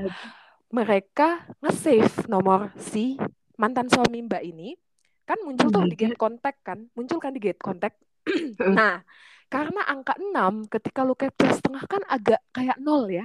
[0.74, 3.22] Mereka nge-save nomor si
[3.62, 4.74] mantan suami Mbak ini
[5.24, 7.96] kan muncul tuh my di gate contact kan, muncul kan di gate contact.
[8.78, 9.00] nah,
[9.48, 13.24] karena angka 6 ketika lu capture setengah kan agak kayak nol ya.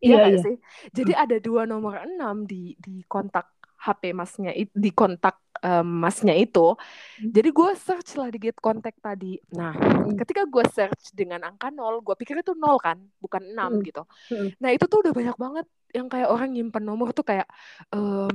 [0.00, 0.40] Iya nggak iya.
[0.40, 0.56] sih?
[0.96, 6.72] Jadi ada dua nomor 6 di di kontak HP masnya di kontak em, masnya itu.
[7.20, 9.36] Jadi gue search lah di get contact tadi.
[9.52, 10.16] Nah, Hmm.
[10.16, 13.84] ketika gue search dengan angka 0, gue pikir itu 0 kan, bukan 6 Hmm.
[13.84, 14.02] gitu.
[14.32, 14.48] Hmm.
[14.56, 17.44] Nah, itu tuh udah banyak banget yang kayak orang nyimpen nomor tuh kayak
[17.92, 18.30] em,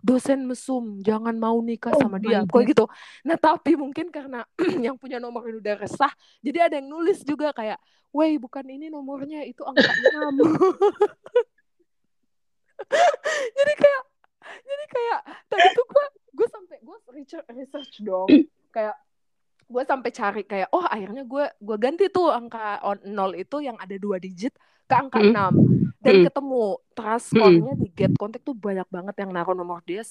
[0.00, 2.84] dosen mesum, jangan mau nikah Oh sama dia, pokoknya gitu.
[3.26, 4.46] Nah, tapi mungkin karena
[4.86, 7.82] yang punya nomor ini udah resah, jadi ada yang nulis juga kayak,
[8.14, 10.40] Wey, bukan ini nomornya, itu angka 6.
[13.58, 14.02] jadi kayak
[14.62, 16.06] jadi kayak tadi tuh gue
[16.36, 18.28] gue sampai gue research, research dong
[18.76, 18.96] kayak
[19.66, 23.74] gue sampai cari kayak oh akhirnya gue gue ganti tuh angka on, nol itu yang
[23.82, 24.54] ada dua digit
[24.86, 25.58] ke angka Hmm.
[25.58, 26.24] 6 dan Hmm.
[26.30, 26.62] ketemu
[26.94, 30.06] trust score-nya di get contact tuh banyak banget yang naruh nomor dia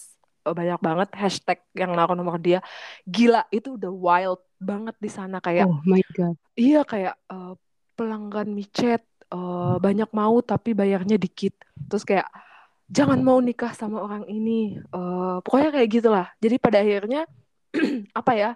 [0.45, 2.59] eh, banyak banget hashtag yang naruh nomor dia
[3.07, 6.35] gila itu udah wild banget di sana kayak Oh my God.
[6.59, 7.53] Iya kayak eh,
[7.95, 11.55] pelanggan micet eh, banyak mau tapi bayarnya dikit.
[11.87, 12.27] Terus kayak
[12.89, 14.77] jangan mau nikah sama orang ini.
[14.77, 16.27] Eh, pokoknya kayak gitulah.
[16.37, 17.21] Jadi pada akhirnya
[18.19, 18.51] apa ya?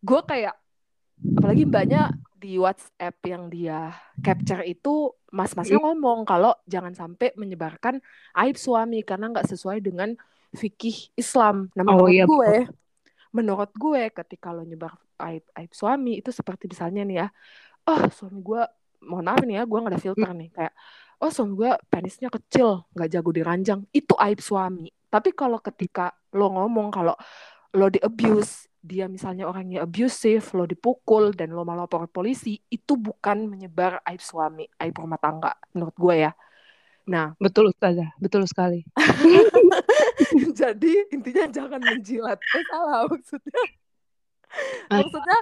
[0.00, 0.56] Gue kayak
[1.20, 3.92] apalagi mbaknya di WhatsApp yang dia
[4.24, 8.00] capture itu mas-masnya ngomong kalau jangan sampai menyebarkan
[8.40, 10.16] aib suami karena nggak sesuai dengan
[10.56, 11.68] fikih Islam.
[11.76, 12.52] Nah Oh menurut iya, gue,
[13.36, 17.28] menurut gue ketika lo nyebar aib aib suami itu seperti misalnya nih ya,
[17.92, 18.62] oh suami gue
[19.04, 20.74] mohon maaf nih ya gue nggak ada filter nih kayak
[21.20, 23.80] oh suami gue penisnya kecil nggak jago diranjang.
[23.92, 24.88] Itu aib suami.
[25.10, 27.14] Tapi kalau ketika lo ngomong kalau
[27.76, 32.96] lo di abuse dia misalnya orangnya abusive lo dipukul dan lo malah lapor polisi itu
[32.96, 36.32] bukan menyebar aib suami aib rumah tangga menurut gue ya.
[37.10, 38.86] Nah Betul Ustazah, betul sekali.
[40.60, 42.38] jadi intinya jangan menjilat.
[42.40, 43.62] Eh salah maksudnya.
[44.90, 45.38] Maksudnya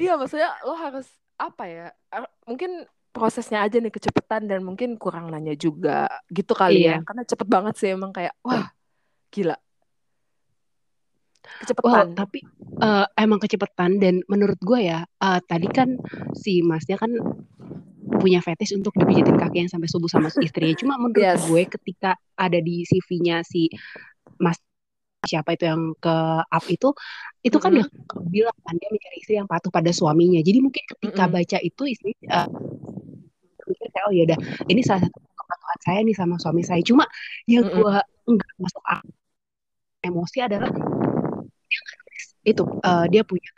[0.00, 1.06] iya maksudnya lo harus
[1.40, 6.78] apa ya er- mungkin prosesnya aja nih kecepatan dan mungkin kurang nanya juga gitu kali
[6.88, 7.04] ya Iya.
[7.06, 8.64] karena cepet banget sih emang kayak wah
[9.34, 9.56] gila
[11.84, 12.44] Wow, kecepatan tapi
[12.84, 15.96] eh, emang kecepatan dan menurut gue ya, eh, tadi kan
[16.36, 17.12] si Masnya kan
[18.20, 20.76] punya fetish untuk dipijitin kakinya sampai subuh sama istrinya.
[20.76, 23.70] Cuma menurut yes gue ketika ada di CV-nya si
[24.40, 24.58] Mas
[25.28, 26.14] siapa itu yang ke
[26.48, 26.88] up itu,
[27.44, 27.76] itu kan Mm-mm.
[27.76, 27.86] udah
[28.32, 30.40] bilang kan dia mencari istri yang patuh pada suaminya.
[30.44, 31.32] Jadi mungkin ketika Mm-mm.
[31.32, 32.48] baca itu istri eh,
[33.70, 34.38] mikir kayak oh ya udah
[34.70, 36.82] ini salah satu kepatuhan saya nih sama suami saya.
[36.84, 37.04] Cuma
[37.48, 37.84] yang Mm-mm.
[37.84, 37.94] gue
[38.30, 39.10] nggak masuk akal
[40.04, 40.70] emosi adalah
[42.50, 43.48] itu eh, dia punya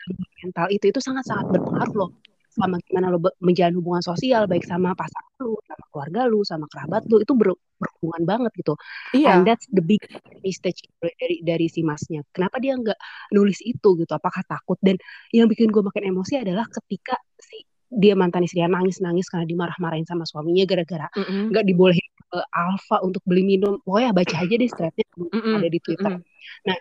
[0.42, 2.10] mental itu itu sangat sangat berpengaruh loh
[2.52, 7.00] sama gimana lo menjalin hubungan sosial baik sama pasangan lu, sama keluarga lu, sama kerabat
[7.08, 8.76] lu itu ber- berhubungan banget gitu.
[9.24, 10.04] And iya that's the big
[10.44, 12.20] mistake dari dari si masnya.
[12.36, 12.98] Kenapa dia nggak
[13.32, 14.12] nulis itu gitu?
[14.12, 14.76] Apakah takut?
[14.84, 15.00] Dan
[15.32, 20.24] yang bikin gue makin emosi adalah ketika si dia mantan istrinya nangis-nangis karena dimarah-marahin sama
[20.24, 23.76] suaminya gara-gara nggak dibolehin ke Alfa untuk beli minum.
[23.84, 25.60] Pokoknya baca aja deh threadnya Mm-mm.
[25.60, 26.12] ada di Twitter.
[26.16, 26.64] Mm-mm.
[26.64, 26.76] Nah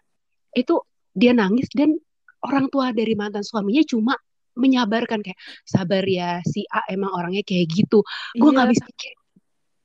[0.56, 0.76] itu
[1.12, 2.00] dia nangis dan
[2.47, 4.15] orang tua dari mantan suaminya cuma
[4.56, 8.04] menyabarkan kayak sabar ya si A emang orangnya kayak gitu.
[8.36, 9.13] Gue nggak iya habis pikir,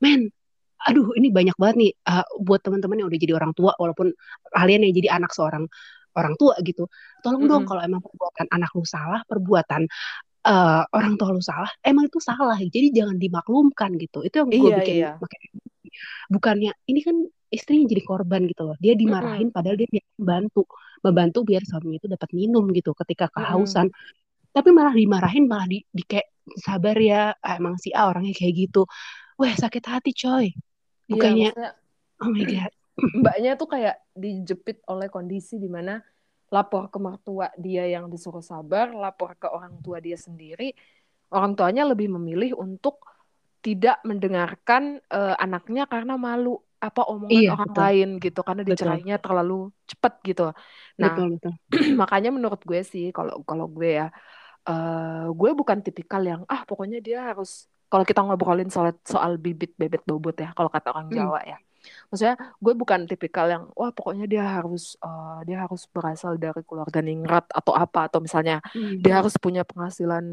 [0.03, 0.31] men,
[0.87, 4.11] aduh ini banyak banget nih uh, buat teman-teman yang udah jadi orang tua walaupun
[4.55, 5.67] kalian yang jadi anak seorang
[6.15, 6.87] orang tua gitu.
[7.23, 7.69] Tolong dong Mm-mm.
[7.69, 9.87] kalau emang perbuatan anak lu salah, perbuatan
[10.47, 12.55] uh, orang tua lu salah, emang itu salah.
[12.57, 14.23] Jadi jangan dimaklumkan gitu.
[14.23, 15.41] Itu yang gue iya bikin iya makin
[16.27, 17.15] bukannya ini kan
[17.47, 18.77] istrinya jadi korban gitu loh.
[18.79, 19.87] Dia dimarahin padahal dia
[20.19, 20.67] membantu,
[21.03, 23.87] membantu biar suaminya itu dapat minum gitu ketika kehausan.
[24.51, 26.27] Tapi malah dimarahin malah di, di kayak
[26.59, 28.83] sabar ya, ah, emang si A orangnya kayak gitu.
[29.37, 30.49] Wah, sakit hati coy.
[30.49, 30.51] iya
[31.07, 31.71] Bukannya maksudnya
[32.21, 32.73] oh my god.
[33.21, 36.01] mbaknya tuh kayak dijepit oleh kondisi di mana
[36.55, 40.63] lapor ke mertua dia yang disuruh sabar, lapor ke orang tua dia sendiri,
[41.35, 42.95] orang tuanya lebih memilih untuk
[43.65, 44.83] tidak mendengarkan
[45.15, 46.49] eh, anaknya karena malu
[46.87, 47.83] apa omongan Iya, orang betul.
[47.83, 48.69] lain gitu karena Betul.
[48.69, 49.53] dicerainya terlalu
[49.91, 50.41] cepat gitu.
[51.01, 51.53] Nah, Betul, betul.
[52.01, 54.05] makanya menurut gue sih kalau kalau gue ya
[54.69, 57.49] eh gue bukan tipikal yang ah pokoknya dia harus
[57.91, 61.17] kalau kita ngobrolin soal soal bibit bebet bobot ya kalau kata orang Hmm.
[61.17, 61.57] Jawa ya
[62.07, 66.99] maksudnya gue bukan tipikal yang wah pokoknya dia harus eh, dia harus berasal dari keluarga
[66.99, 68.99] ningrat atau apa atau misalnya Hmm.
[68.99, 70.25] dia harus punya penghasilan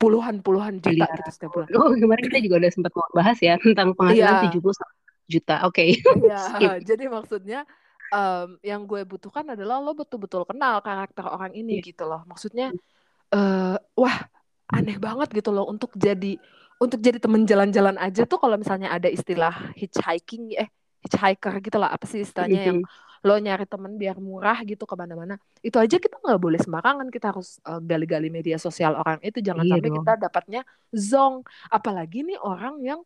[0.00, 1.18] puluhan puluhan juta Miliaran.
[1.20, 4.48] gitu setiap bulan Oh, kemarin kita juga udah sempat mau bahas ya tentang penghasilan iya
[4.48, 4.72] 70
[5.28, 5.54] juta.
[5.68, 5.82] Oke.
[6.24, 6.70] iya Skip.
[6.88, 7.60] jadi maksudnya
[8.10, 11.92] um, yang gue butuhkan adalah lo betul-betul kenal karakter orang ini Iya.
[11.92, 12.72] gitu loh maksudnya
[13.30, 14.18] eh wah
[14.70, 16.34] aneh banget gitu loh untuk jadi
[16.80, 20.68] untuk jadi temen jalan-jalan aja tuh kalau misalnya ada istilah hitchhiking eh
[21.04, 22.80] hitchhiker gitu lah apa sih istilahnya yang
[23.20, 27.12] lo nyari temen biar murah gitu ke mana-mana itu aja kita nggak boleh sembarangan.
[27.12, 29.44] Kita harus uh, gali-gali media sosial orang itu.
[29.44, 29.96] Jangan Iya sampai dong.
[30.00, 30.60] kita dapatnya
[30.96, 33.00] zong apalagi nih orang yang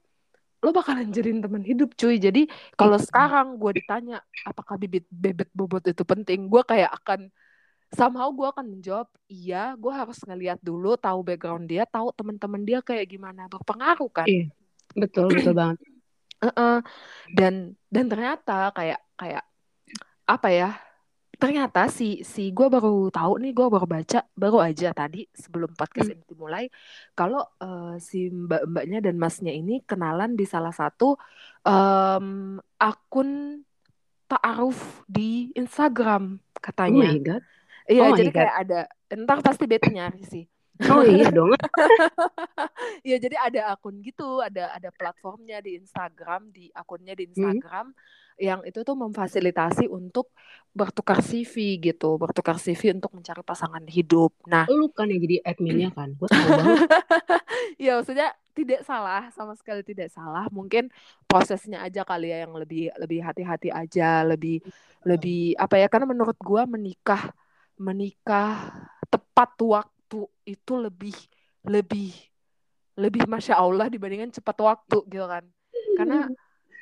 [0.65, 2.17] lo bakalan jadiin teman hidup cuy.
[2.23, 2.47] Jadi
[2.79, 6.47] kalau sekarang gue ditanya apakah bibit bebet bobot itu penting?
[6.47, 7.29] Gue kayak akan
[7.93, 12.79] somehow gue akan menjawab iya gue harus ngeliat dulu tahu background dia tahu teman-teman dia
[12.81, 14.49] kayak gimana berpengaruh kan Iya,
[14.95, 15.79] betul betul banget.
[16.41, 16.85] Uh-uh.
[17.33, 19.45] dan dan ternyata kayak kayak
[20.25, 20.71] apa ya
[21.35, 26.13] ternyata si si gue baru tahu nih gue baru baca baru aja tadi sebelum podcast
[26.13, 26.17] Hmm.
[26.17, 26.65] ini dimulai
[27.13, 31.17] kalau uh, si mbak mbaknya dan masnya ini kenalan di salah satu
[31.63, 33.61] um, akun
[34.27, 37.43] ta'aruf di Instagram Oh katanya my god.
[37.91, 38.79] Iya, Oh jadi kayak ada
[39.13, 40.45] entar pasti beta nyari sih.
[40.91, 41.55] Oh iya dong.
[43.07, 47.59] Iya, jadi ada akun gitu, ada ada platformnya di Instagram, di akunnya di Hmm.
[47.61, 47.87] Instagram
[48.35, 50.35] yang itu tuh memfasilitasi untuk
[50.75, 54.35] bertukar CV gitu, bertukar CV untuk mencari pasangan hidup.
[54.51, 56.09] Nah, Lu kan yang jadi adminnya kan.
[56.19, 56.81] Gue tahu banget.
[57.79, 60.47] ya maksudnya tidak salah, sama sekali tidak salah.
[60.51, 60.87] Mungkin
[61.27, 64.63] prosesnya aja kali ya yang lebih lebih hati-hati aja, lebih
[65.07, 65.87] lebih apa ya?
[65.91, 67.35] Karena menurut gua menikah
[67.79, 68.71] menikah
[69.11, 71.17] tepat waktu itu lebih
[71.67, 72.13] lebih
[72.95, 75.45] lebih masya Allah dibandingkan cepat waktu gitu kan.
[75.99, 76.31] Karena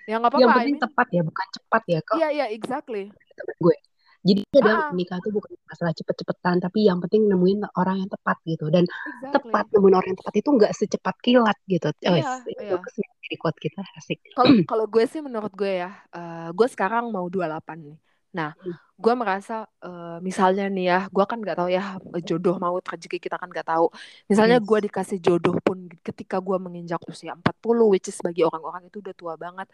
[0.04, 0.52] ya nggak Yang apa-apa.
[0.52, 1.98] I penting mean, tepat ya, bukan cepat ya.
[2.04, 3.04] Kok iya iya exactly.
[3.12, 3.76] temen gue.
[4.22, 8.10] Jadi kadang Ah, ah, nikah tuh bukan masalah cepet-cepetan, tapi yang penting nemuin orang yang
[8.10, 8.70] tepat gitu.
[8.70, 9.34] Dan exactly.
[9.34, 11.90] tepat nemuin orang yang tepat itu nggak secepat kilat gitu.
[11.90, 13.36] Oh, Iya itu iya.
[13.42, 14.22] quote kita asik.
[14.38, 17.98] Kalau kalau gue sih menurut gue ya, eh, gue sekarang mau 28 nih.
[18.32, 18.76] Nah, Hmm.
[19.02, 21.82] gue merasa eh, misalnya nih ya, gue kan nggak tahu ya
[22.28, 23.86] jodoh maut rezeki kita kan nggak tahu.
[24.30, 28.96] Misalnya gue dikasih jodoh pun ketika gue menginjak usia 40, which is bagi orang-orang itu
[29.04, 29.66] udah tua banget.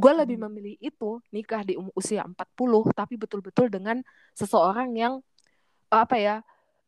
[0.00, 0.48] Gue lebih Hmm.
[0.48, 4.00] memilih itu nikah di um- usia 40, tapi betul-betul dengan
[4.38, 5.14] seseorang yang
[5.92, 6.34] apa ya?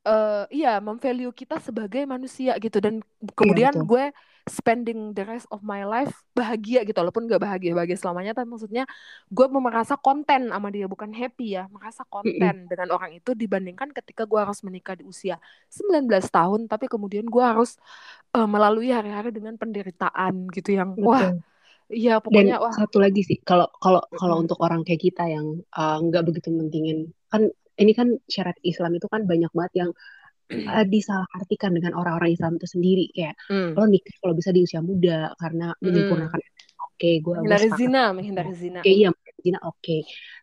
[0.08, 2.94] Eh iya, memvalue kita sebagai manusia gitu dan
[3.44, 3.84] Iya kemudian betul.
[3.90, 4.04] gue
[4.48, 8.84] spending the rest of my life bahagia gitu walaupun gak bahagia bahagia selamanya tapi maksudnya
[9.28, 13.92] gue mau merasa konten sama dia bukan happy ya merasa konten dengan orang itu dibandingkan
[13.92, 15.36] ketika gue harus menikah di usia
[15.68, 17.76] 19 tahun tapi kemudian gue harus
[18.36, 21.44] eh, melalui hari-hari dengan penderitaan gitu yang wah Betul.
[21.92, 25.46] iya Dan pokoknya wah satu lagi sih, kalau kalau kalau untuk orang kayak kita yang
[25.80, 26.98] uh, nggak begitu mentingin,
[27.32, 27.42] kan
[27.78, 29.90] ini kan syarat Islam itu kan banyak banget yang
[30.50, 33.06] uh, disalahartikan dengan orang-orang Islam itu sendiri.
[33.14, 35.84] Kayak mm, lo nikah kalau bisa di usia muda karena mm-mm.
[35.84, 36.40] menyempurnakan
[36.98, 38.80] oke gue gue menghindari zina oke menghindari zina.
[38.82, 39.96] Iya zina oke.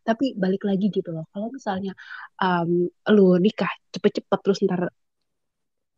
[0.07, 1.91] Tapi balik lagi gitu loh kalau misalnya
[2.39, 4.87] um, lo nikah cepet-cepet terus ntar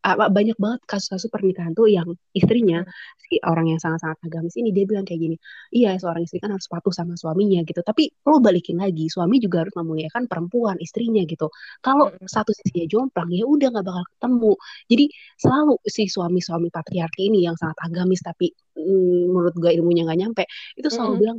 [0.08, 2.94] apa banyak banget kasus-kasus pernikahan tuh yang istrinya Mm-mm,
[3.28, 5.36] si orang yang sangat-sangat agamis ini dia bilang kayak gini
[5.76, 7.82] iya seorang istri kan harus patuh sama suaminya gitu.
[7.84, 11.48] Tapi lo balikin lagi suami juga harus memuliakan perempuan istrinya gitu.
[11.84, 14.52] Kalau mm-mm, satu sisinya jomplang ya udah nggak bakal ketemu.
[14.92, 15.06] Jadi
[15.44, 20.44] selalu si suami-suami patriarki ini yang sangat agamis tapi mm, menurut gue ilmunya nggak nyampe
[20.80, 21.38] itu selalu mm-mm, bilang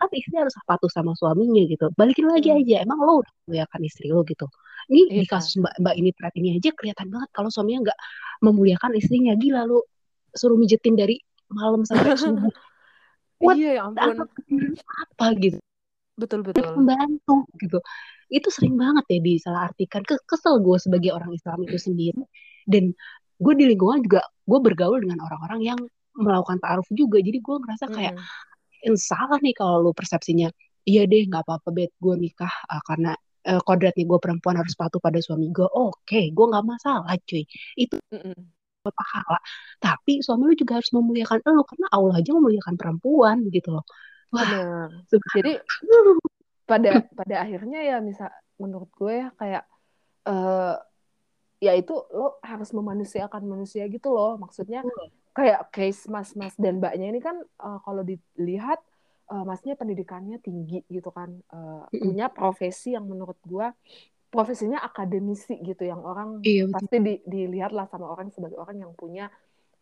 [0.00, 1.92] kan istri harus patuh sama suaminya gitu.
[1.92, 2.58] Balikin lagi mm.
[2.64, 4.48] aja emang lo udah memuliakan istri lo gitu.
[4.88, 7.98] Ini di iya kasus mbak mbak ini Prat ini aja kelihatan banget kalau suaminya nggak
[8.40, 9.36] memuliakan istrinya.
[9.36, 9.84] Gila lo
[10.32, 11.20] suruh mijetin dari
[11.52, 12.48] malam sampai subuh.
[13.44, 14.24] What iya ya ampun.
[15.16, 15.58] apa gitu.
[16.16, 16.64] Betul betul.
[16.76, 17.78] membantu gitu.
[18.28, 20.04] Itu sering banget ya disalahartikan.
[20.04, 22.20] Ke- kesel gue sebagai orang Islam itu sendiri.
[22.68, 22.92] Dan
[23.40, 25.80] gue di lingkungan juga gue bergaul dengan orang-orang yang
[26.12, 27.24] melakukan ta'aruf juga.
[27.24, 28.48] Jadi gue ngerasa kayak Mm-mm.
[28.86, 30.48] "Eh, salah nih kalau lu persepsinya
[30.88, 33.12] iya deh nggak apa-apa bet gue nikah ah, karena
[33.48, 37.44] eh, kodratnya gue perempuan harus patuh pada suami gue oke gue nggak masalah cuy.
[37.76, 38.36] Itu Mm-mm.
[38.80, 39.38] pahala.
[39.80, 43.84] Tapi suami lu juga harus memuliakan lu karena Allah aja memuliakan perempuan gitu loh.
[44.32, 44.88] Wah bener.
[45.10, 45.36] subhanallah.
[45.36, 45.52] jadi
[46.70, 48.30] pada pada akhirnya ya misal
[48.62, 49.64] menurut gue ya kayak
[50.30, 50.74] eh
[51.60, 54.40] ya itu lo harus memanusiakan manusia gitu loh.
[54.40, 54.80] Maksudnya
[55.30, 58.80] kayak case mas-mas dan mbaknya ini kan eh, kalau dilihat
[59.30, 61.30] eh, masnya pendidikannya tinggi gitu kan.
[61.50, 61.90] Mm-mm.
[61.90, 63.70] punya profesi yang menurut gua
[64.30, 66.74] profesinya akademisi gitu yang orang iya betul.
[66.78, 69.26] pasti di, dilihat lah sama orang sebagai orang yang punya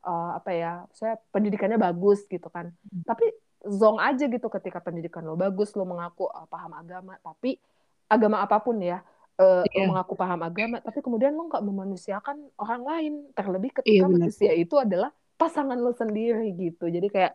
[0.03, 2.73] eh, apa ya saya pendidikannya bagus gitu kan.
[3.05, 3.29] Tapi
[3.69, 7.61] zong aja gitu ketika pendidikan lo bagus lo mengaku eh, paham agama tapi
[8.09, 9.05] agama apa pun ya
[9.37, 9.85] eh, lo iya.
[9.85, 13.13] mengaku paham agama tapi kemudian lo nggak memanusiakan orang lain.
[13.37, 14.17] Terlebih iya ketika benar.
[14.17, 16.85] manusia itu adalah pasangan lo sendiri gitu.
[16.97, 17.33] Jadi kayak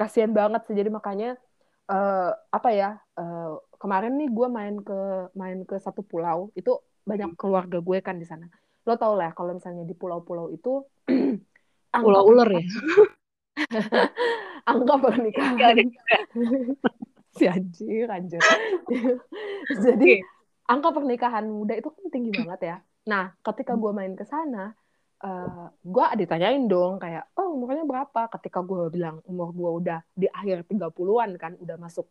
[0.00, 0.74] kasihan banget sih.
[0.80, 1.26] Jadi makanya
[1.92, 2.86] eh, apa ya
[3.20, 3.50] eh,
[3.82, 4.94] kemarin nih gue main ke
[5.40, 6.38] main ke satu pulau.
[6.58, 6.70] Itu
[7.10, 8.46] banyak keluarga gue kan di sana.
[8.86, 10.70] Lo tau lah kalau misalnya di pulau-pulau itu
[12.02, 12.60] Pulau ular ya.
[14.70, 14.94] angka
[15.36, 16.16] Ya, ada pernikahan juga.
[17.36, 18.40] si anjir anjir.
[19.86, 20.14] Jadi Oke.
[20.72, 22.76] angka pernikahan muda itu kan tinggi banget ya.
[23.10, 23.82] Nah ketika Hmm.
[23.82, 24.58] gue main ke sana
[25.16, 28.28] eh gue ditanyain dong kayak oh umurnya berapa?
[28.36, 32.06] Ketika gue bilang umur gue udah di akhir 30-an kan udah masuk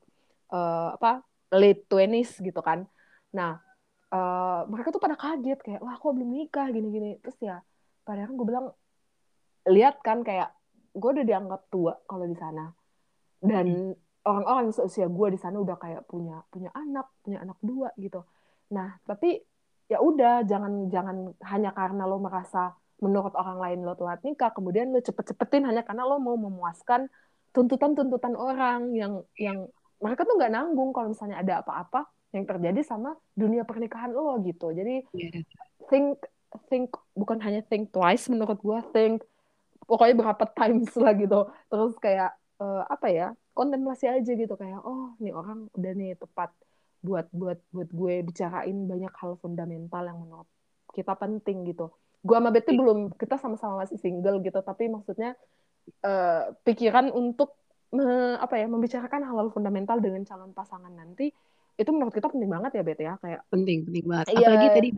[0.50, 1.22] eh, apa
[1.54, 2.90] late 20s gitu kan.
[3.38, 3.62] Nah
[4.10, 6.68] eh, mereka tuh pada kaget kayak wah kok belum nikah?
[6.74, 7.22] Gini-gini.
[7.22, 7.62] Terus ya
[8.06, 8.68] padahal gue bilang
[9.70, 10.54] lihat kan kayak
[10.94, 12.74] gue udah dianggap tua kalau di sana.
[13.46, 13.52] Hmm.
[13.52, 13.68] dan
[14.26, 18.26] orang-orang seusia gue di sana udah kayak punya punya anak punya anak dua gitu.
[18.74, 19.38] Nah tapi
[19.86, 24.92] ya udah jangan jangan hanya karena lo merasa menurut orang lain lo telat nikah kemudian
[24.92, 27.12] lo cepet-cepetin hanya karena lo mau memuaskan
[27.52, 29.68] tuntutan-tuntutan orang yang yang
[30.00, 34.76] mereka tuh nggak nanggung kalau misalnya ada apa-apa yang terjadi sama dunia pernikahan lo gitu.
[34.76, 35.40] Jadi Iya.
[35.88, 36.20] think
[36.68, 39.24] think bukan hanya think twice menurut gue think
[39.88, 41.48] pokoknya berapa times lah gitu.
[41.72, 44.52] Terus kayak eh, apa ya kontemplasi aja gitu.
[44.60, 46.52] Kayak oh nih orang udah nih tepat
[47.00, 50.50] buat buat buat gue bicarain banyak hal fundamental yang menurut
[50.92, 51.94] kita penting gitu
[52.26, 55.38] gue sama Betty belum kita sama-sama masih single gitu tapi maksudnya
[56.02, 57.54] eh, pikiran untuk
[57.94, 61.30] me- apa ya membicarakan hal-hal fundamental dengan calon pasangan nanti
[61.76, 64.26] itu menurut kita penting banget ya Bet ya kayak Penting, penting banget.
[64.34, 64.90] iya Apalagi tadi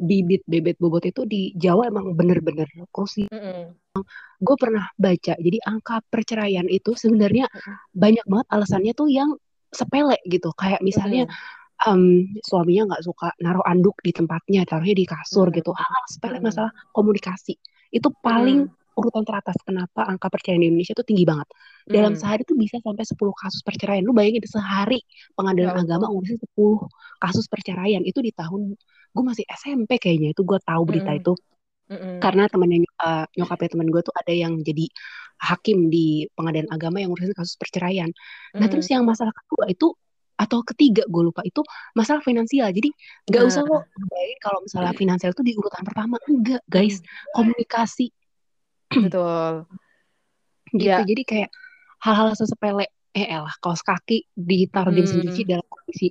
[0.00, 3.28] bibit bebet bobot itu di Jawa emang bener-bener krusial.
[3.28, 3.76] Mm-mm.
[4.40, 7.50] Gue pernah baca, jadi angka perceraian itu sebenarnya
[7.92, 9.34] banyak banget alasannya tuh yang
[9.68, 10.54] sepele gitu.
[10.56, 11.59] Kayak misalnya Mm-mm.
[11.88, 12.02] Em,
[12.48, 15.56] suaminya nggak suka naruh anduk di tempatnya, taruhnya di kasur Mm-mm.
[15.56, 15.70] gitu.
[15.76, 16.42] Hal-hal sepele Mm-mm.
[16.42, 17.54] masalah komunikasi.
[17.96, 18.70] Itu paling Mm-mm.
[18.98, 21.48] urutan teratas kenapa angka perceraian di Indonesia itu tinggi banget.
[21.88, 22.20] Dalam Mm-mm.
[22.20, 24.02] sehari tuh bisa sampai 10 kasus perceraian.
[24.04, 25.00] Lu bayangin sehari
[25.56, 26.76] ya pengadilan agama Allah ngurusin 10
[27.22, 28.02] kasus perceraian.
[28.04, 28.76] Itu di tahun
[29.14, 31.16] gue masih SMP kayaknya itu gue tahu berita Mm-mm.
[31.16, 31.34] itu
[31.90, 32.18] Mm-mm.
[32.20, 34.84] karena temennya eh, nyokapnya temen gue tuh ada yang jadi
[35.40, 38.10] hakim di pengadilan agama yang ngurusin kasus perceraian.
[38.60, 38.90] Nah terus Mm-mm.
[38.92, 39.96] yang masalah kedua itu
[40.40, 41.60] atau ketiga gue lupa itu
[41.92, 42.72] masalah finansial.
[42.72, 42.88] Jadi
[43.28, 48.08] nggak usah lo bayangin kalau misalnya finansial itu di urutan pertama enggak guys mm, komunikasi
[48.88, 49.68] betul.
[50.80, 50.88] gitu.
[50.88, 51.50] Ya, Jadi kayak
[52.00, 56.08] hal-hal sesepele eh elah kaos kaki ditaruh di mesin cuci mm, dalam kondisi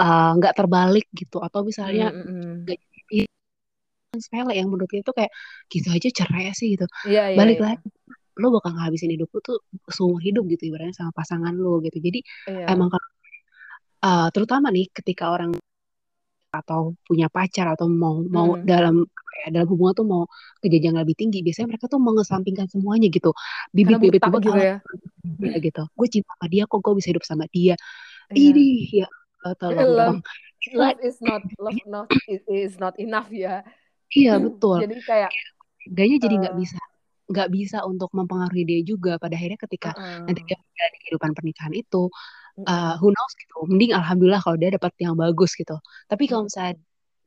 [0.00, 2.54] eh, nggak terbalik gitu atau misalnya mm, mm.
[2.64, 3.18] nggak jadi
[4.16, 5.32] sepele yang menurut dia tuh kayak
[5.68, 6.88] gitu aja cerai sih gitu.
[7.04, 7.88] Iya, iya, Balik iya, lagi
[8.38, 9.58] lo bakal ngabisin hidup lo tuh
[9.90, 11.98] seumur hidup gitu ibaratnya sama pasangan lo gitu.
[11.98, 13.08] Jadi iya, emang kalau
[14.04, 15.56] eh, terutama nih ketika orang
[16.48, 18.94] atau punya pacar atau mau mau Mm, dalam
[19.44, 20.22] ya, dalam hubungan tuh mau
[20.64, 23.36] ke jenjang lebih tinggi biasanya mereka tuh mengesampingkan semuanya gitu.
[23.70, 24.76] Bibit bibit bobot gitu ya.
[25.60, 25.82] gitu.
[25.92, 27.76] Gue cinta sama dia kok gue bisa hidup sama dia.
[28.32, 28.68] Iya, ini
[29.04, 29.08] ya
[29.56, 30.20] tolong dong love,
[30.74, 33.62] love is not love not is, is not enough ya.
[34.12, 34.80] iya betul.
[34.82, 35.30] Jadi kayak,
[35.88, 36.80] Gaknya jadi nggak eh, bisa
[37.28, 39.92] nggak bisa untuk mempengaruhi dia juga pada akhirnya ketika
[40.24, 42.02] nanti uh-uh, dia menjalani kehidupan pernikahan itu
[42.66, 43.54] uh, who knows gitu.
[43.70, 45.76] Mending alhamdulillah kalau dia dapat yang bagus gitu.
[46.10, 46.74] Tapi kalau mm-mm, misalnya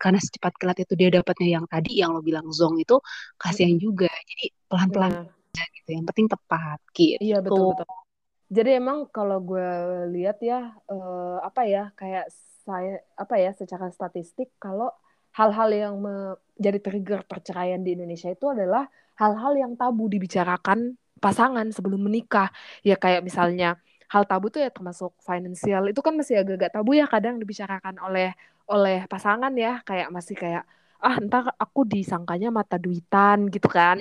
[0.02, 2.98] karena secepat kilat itu dia dapatnya yang tadi yang lo bilang zong itu
[3.38, 4.10] kasihan mm-mm, juga.
[4.30, 5.34] Jadi pelan-pelan benar.
[5.78, 5.90] gitu.
[5.98, 6.80] Yang penting tepat
[7.24, 7.88] Iya, gitu betul, betul.
[8.56, 9.68] Jadi emang kalau gue
[10.16, 10.56] lihat ya
[10.92, 12.26] eh, apa ya kayak
[12.68, 12.90] saya
[13.24, 14.88] apa ya secara statistik kalau
[15.40, 18.84] hal-hal yang menjadi trigger perceraian di Indonesia itu adalah
[19.22, 20.80] hal-hal yang tabu dibicarakan
[21.24, 22.48] pasangan sebelum menikah.
[22.88, 23.80] Ya kayak misalnya
[24.14, 28.28] hal tabu tuh ya termasuk finansial itu kan masih agak-agak tabu ya kadang dibicarakan oleh
[28.74, 29.70] oleh pasangan ya.
[29.88, 30.64] Kayak masih kayak
[31.06, 33.98] ah ntar aku disangkanya mata duitan gitu kan.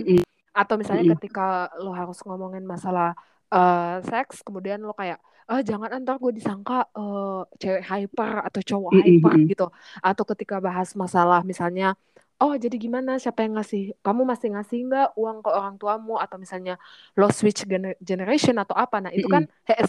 [0.60, 3.14] Atau misalnya ketika lo harus ngomongin masalah
[3.54, 5.18] eh, seks kemudian lo kayak
[5.50, 9.64] ah jangan ntar gue disangka eh, cewek hyper atau cowok mm-mm, hyper gitu.
[10.06, 11.94] Atau ketika bahas masalah misalnya
[12.42, 13.10] oh jadi gimana?
[13.22, 13.80] Siapa yang ngasih?
[14.04, 16.12] Kamu masih ngasih nggak uang ke orang tuamu?
[16.24, 16.72] Atau misalnya
[17.18, 18.96] lo switch gener- generation atau apa?
[19.04, 19.80] Nah itu kan mm-mm, he-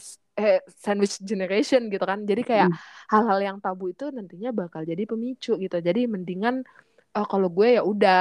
[0.41, 2.19] he- sandwich generation gitu kan.
[2.29, 2.79] Jadi kayak mm-mm.
[3.11, 5.75] hal-hal yang tabu itu nantinya bakal jadi pemicu gitu.
[5.87, 6.55] Jadi mendingan
[7.17, 8.15] eh, kalau gue ya udah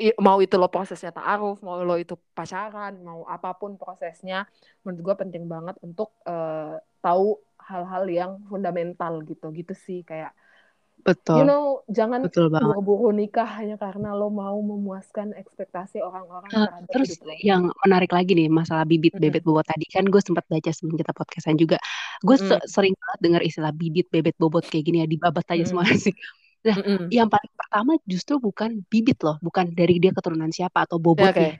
[0.00, 4.36] i- mau itu lo prosesnya ta'aruf, mau lo itu pacaran, mau apa pun prosesnya,
[4.82, 7.38] menurut gue penting banget untuk eh, tahu
[7.68, 10.32] hal-hal yang fundamental gitu, gitu sih kayak
[11.36, 11.62] you betul know
[11.98, 12.22] jangan
[12.60, 17.34] buru-buru nikah hanya karena lo mau memuaskan ekspektasi orang-orang terhadap terus hidup lo.
[17.42, 19.84] yang menarik lagi nih masalah bibit Mm-mm, bebet bobot tadi.
[19.90, 21.76] Kan gue sempat baca sebelum kita podcastan juga
[22.22, 25.84] gue se- sering banget dengar istilah bibit bebet bobot kayak gini ya dibabat aja semua
[25.84, 26.14] mm-mm, sih.
[26.68, 27.12] Nah mm-mm.
[27.12, 31.50] yang paling pertama justru bukan bibit loh bukan dari dia keturunan siapa atau Ya, bobotnya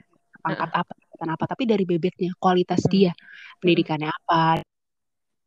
[0.43, 0.75] pangkat Uh-uh.
[0.75, 0.91] apa
[1.23, 3.15] apa tapi dari bebetnya kualitas Mm-mm, dia
[3.63, 4.59] pendidikannya apa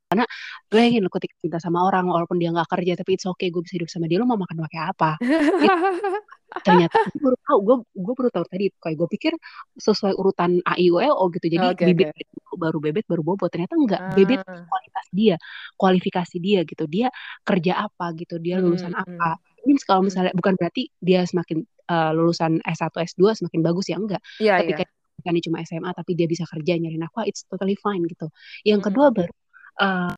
[0.07, 0.25] karena
[0.71, 3.59] gue ingin lo ketika cinta sama orang walaupun dia nggak kerja tapi it's okay gue
[3.59, 5.11] bisa hidup sama dia lo mau makan pakai apa?
[6.67, 9.33] Ternyata gue baru tahu gue gue baru tahu tadi kayak gue pikir
[9.75, 11.51] sesuai urutan A I O L O gitu.
[11.51, 12.55] Jadi okay, bibit okay.
[12.55, 13.51] baru bebet baru bobot.
[13.51, 14.15] Ternyata enggak ah.
[14.15, 15.37] bebet kualitas dia
[15.75, 16.87] kualifikasi dia gitu.
[16.87, 17.11] Dia
[17.43, 19.43] kerja apa gitu dia lulusan hmm, apa?
[19.67, 24.23] Ini kalau misalnya bukan berarti dia semakin uh, lulusan S1 S2 semakin bagus ya enggak.
[24.39, 24.95] Yeah, ketika yeah.
[25.27, 28.31] kan cuma SMA tapi dia bisa kerja nyari nafkah it's totally fine gitu.
[28.63, 29.35] Yang kedua baru
[29.81, 30.13] uh,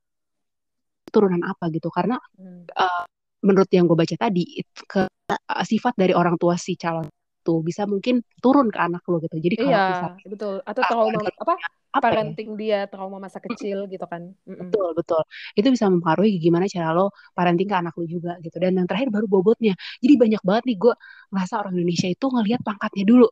[1.08, 1.88] turunan apa gitu.
[1.88, 3.04] Karena uh,
[3.42, 7.06] menurut yang gue baca tadi itu ke uh, sifat dari orang tua si calon
[7.48, 9.40] tuh bisa mungkin turun ke anak lo gitu.
[9.40, 10.54] Jadi kalau iya, bisa betul.
[10.68, 11.54] Atau trauma uh, apa?
[11.88, 12.58] apa parenting ya?
[12.60, 14.36] dia trauma masa kecil gitu kan.
[14.44, 14.68] Mm-mm.
[14.68, 15.22] betul betul.
[15.56, 18.60] Itu bisa mempengaruhi gimana cara lo parenting ke anak lo juga gitu.
[18.60, 19.72] Dan yang terakhir baru bobotnya.
[20.04, 20.94] Jadi banyak banget nih gue
[21.32, 23.28] ngerasa orang Indonesia itu ngelihat pangkatnya dulu.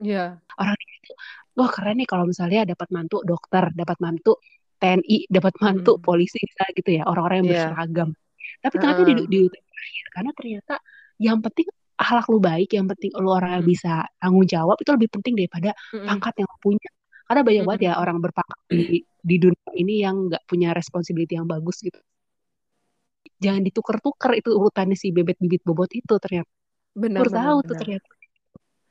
[0.00, 0.40] Iya.
[0.40, 0.56] Yeah.
[0.60, 1.12] orang itu
[1.56, 4.36] wah keren nih kalau misalnya dapat mantu dokter dapat mantu
[4.80, 6.02] TNI dapat mantu mm.
[6.02, 7.54] polisi misalnya gitu ya orang-orang yang yeah.
[7.68, 8.08] berseragam
[8.60, 9.06] tapi ternyata uh.
[9.06, 10.74] di, di terakhir karena ternyata
[11.20, 11.68] yang penting
[12.00, 15.70] akhlak lu baik yang penting lu orang yang bisa tanggung jawab itu lebih penting daripada
[15.92, 16.06] mm.
[16.08, 16.90] pangkat yang lu punya
[17.30, 21.46] karena banyak banget ya orang berpangkat di, di dunia ini yang nggak punya responsibility yang
[21.46, 22.00] bagus gitu
[23.38, 26.50] jangan ditukar-tukar itu urutannya si bebet bibit bobot itu ternyata
[26.96, 27.68] benar, tahu benar.
[27.68, 28.08] tuh ternyata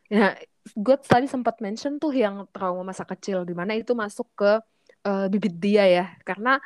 [0.10, 0.28] ya
[0.70, 4.62] gue tadi sempat mention tuh yang trauma masa kecil di mana itu masuk ke
[5.06, 6.06] uh, bibit dia ya.
[6.26, 6.58] Karena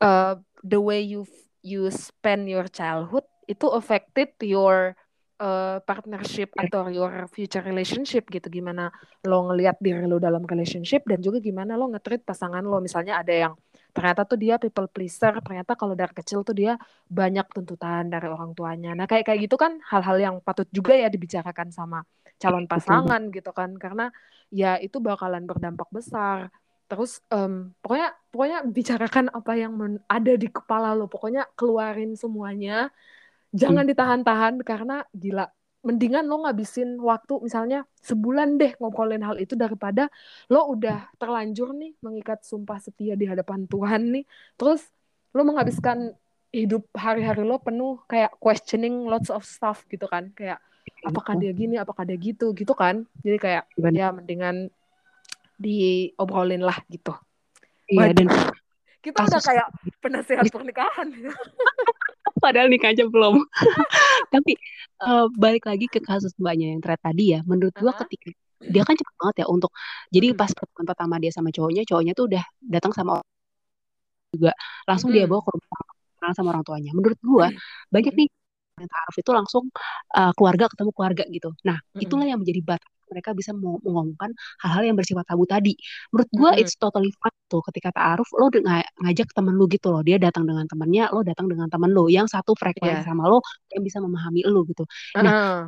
[0.00, 1.26] uh, the way you
[1.62, 4.94] you spend your childhood itu affected your
[5.42, 8.46] uh, partnership atau your future relationship gitu.
[8.48, 8.90] Gimana
[9.26, 12.78] lo ngelihat diri lo dalam relationship dan juga gimana lo ngetrit pasangan lo.
[12.78, 13.54] Misalnya ada yang
[13.92, 16.80] ternyata tuh dia people pleaser ternyata kalau dari kecil tuh dia
[17.12, 18.96] banyak tuntutan dari orang tuanya.
[18.96, 22.00] Nah kayak kayak gitu kan hal-hal yang patut juga ya dibicarakan sama
[22.40, 23.76] calon pasangan gitu kan.
[23.76, 24.08] Karena
[24.48, 26.48] ya itu bakalan berdampak besar
[26.92, 29.72] terus um, pokoknya pokoknya bicarakan apa yang
[30.04, 31.08] ada di kepala lo.
[31.08, 32.92] Pokoknya keluarin semuanya.
[33.56, 33.90] Jangan hmm.
[33.96, 35.48] ditahan-tahan karena gila.
[35.88, 40.12] Mendingan lo ngabisin waktu misalnya sebulan deh ngobrolin hal itu daripada
[40.52, 44.24] lo udah terlanjur nih mengikat sumpah setia di hadapan Tuhan nih.
[44.60, 44.84] Terus
[45.32, 46.12] lo menghabiskan
[46.52, 50.28] hidup hari-hari lo penuh kayak questioning lots of stuff gitu kan.
[50.36, 50.60] Kayak
[51.08, 51.80] apakah dia gini?
[51.80, 52.52] Apakah dia gitu?
[52.52, 53.08] Gitu kan.
[53.24, 54.68] Jadi kayak ya mendingan
[55.62, 57.14] diobrolin lah gitu.
[57.86, 58.26] Iya dan
[59.02, 59.30] kita kasus...
[59.34, 59.66] udah kayak
[59.98, 61.08] penasehat pernikahan.
[62.42, 63.38] Padahal nikah aja belum.
[64.34, 64.52] Tapi
[65.02, 68.02] uh, balik lagi ke kasus mbaknya yang thread tadi ya, menurut gua uh -huh.
[68.06, 69.74] ketika dia kan cepet banget ya untuk
[70.14, 73.28] jadi pas pertemuan pertama dia sama cowoknya, cowoknya tuh udah datang sama orang
[74.32, 74.54] juga
[74.86, 75.18] langsung hmm.
[75.18, 76.90] dia bawa ke rumah sama orang tuanya.
[76.94, 77.50] Menurut gua
[77.90, 78.28] banyak nih
[78.78, 79.64] yang taaruf itu langsung
[80.16, 81.50] uh, keluarga ketemu keluarga gitu.
[81.66, 84.32] Nah, itulah yang menjadi batas mereka bisa mengomongkan
[84.64, 85.76] hal-hal yang bersifat tabu tadi.
[86.10, 86.62] Menurut gue mm -hmm.
[86.64, 88.64] it's totally fine tuh ketika taaruf lo ng
[89.04, 90.00] ngajak temen lu gitu loh.
[90.00, 93.06] Dia datang dengan temennya, lo datang dengan temen lo yang satu frekuensi yeah.
[93.06, 94.88] sama lo yang bisa memahami lo gitu.
[95.20, 95.60] Nah, uh -huh.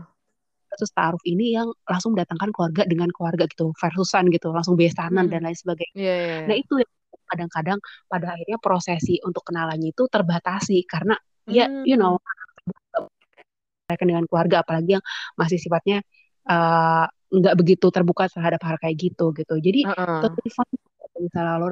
[0.73, 5.33] kasus taaruf ini yang langsung mendatangkan keluarga dengan keluarga gitu, versusan gitu, langsung besanan hmm.
[5.33, 5.95] dan lain sebagainya.
[5.95, 6.47] Yeah, yeah, yeah.
[6.51, 6.93] Nah, itu yang
[7.31, 7.79] kadang-kadang
[8.11, 11.17] pada akhirnya prosesi untuk kenalannya itu terbatasi karena
[11.49, 11.53] hmm.
[11.53, 12.21] ya you know
[13.89, 15.05] mereka dengan keluarga apalagi yang
[15.37, 16.01] masih sifatnya
[16.49, 20.31] uh, nggak begitu terbuka terhadap hal kayak gitu gitu jadi uh -uh.
[21.19, 21.67] misalnya lo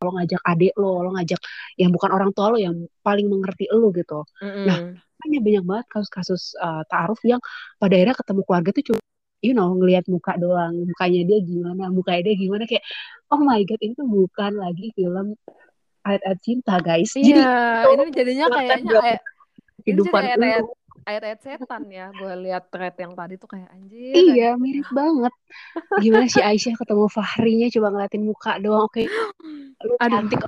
[0.00, 1.40] lo ngajak adik lo lo ngajak
[1.76, 4.64] yang bukan orang tua lo yang paling mengerti lo gitu -uh.
[4.64, 4.78] nah
[5.20, 7.40] hanya banyak banget kasus-kasus uh, taaruf yang
[7.76, 9.00] pada akhirnya ketemu keluarga tuh cuma
[9.44, 12.84] you know ngelihat muka doang mukanya dia gimana mukanya dia gimana kayak
[13.32, 15.36] oh my god ini tuh bukan lagi film
[16.04, 19.20] ayat-ayat cinta guys iya, jadi ini jadinya kayaknya kayak
[19.84, 20.64] kehidupan ini kayak
[21.08, 25.34] ayat-ayat setan ya gue lihat thread yang tadi tuh kayak anjir iya kayak mirip banget.
[26.02, 29.02] Gimana si Aisyah ketemu Fahrinya coba ngeliatin muka doang oke.
[29.86, 30.40] Lu cantik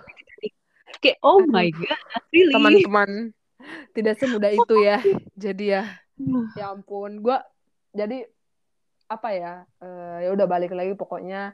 [1.03, 1.50] kayak oh Aduh.
[1.50, 2.00] my god
[2.30, 2.53] really?
[2.55, 3.11] Teman-teman
[3.96, 4.98] tidak semudah itu ya.
[5.34, 5.82] Jadi ya
[6.55, 7.20] ya ampun.
[7.20, 7.38] Gue
[7.92, 8.24] jadi
[9.11, 9.53] apa ya
[9.84, 11.53] uh, ya udah balik lagi pokoknya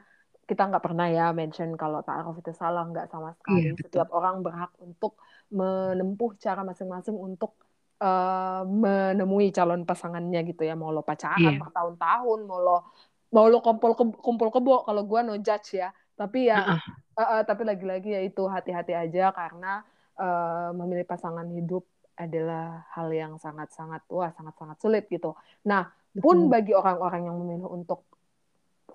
[0.49, 3.69] kita nggak pernah ya mention kalau ta'aruf itu salah nggak sama sekali.
[3.69, 5.21] Iya, Setiap orang berhak untuk
[5.53, 7.53] menempuh cara masing-masing untuk
[7.99, 11.59] uh, menemui calon pasangannya gitu ya mau lo pacaran yeah.
[11.59, 12.77] bertahun-tahun mau lo
[13.29, 16.81] mau lo kumpul ke, kumpul kebo kalau gue no judge ya tapi ya uh -uh.
[17.19, 19.83] Uh, uh, tapi lagi-lagi ya itu hati-hati aja karena
[20.15, 21.83] uh, memilih pasangan hidup
[22.19, 26.51] adalah hal yang sangat-sangat wah sangat-sangat sulit gitu nah pun Betul.
[26.51, 28.03] bagi orang-orang yang memilih untuk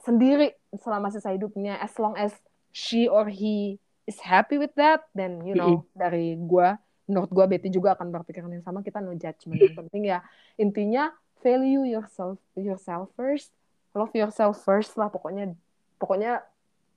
[0.05, 2.37] sendiri selama sisa hidupnya as long as
[2.75, 5.97] she or he is happy with that then you know mm -hmm.
[5.97, 6.69] dari gue
[7.05, 9.61] menurut gue Betty juga akan berpikiran yang sama kita no judgment.
[9.61, 10.19] Yang penting ya
[10.57, 11.13] intinya
[11.45, 13.53] value yourself yourself first
[13.93, 15.55] love yourself first lah pokoknya
[16.01, 16.43] pokoknya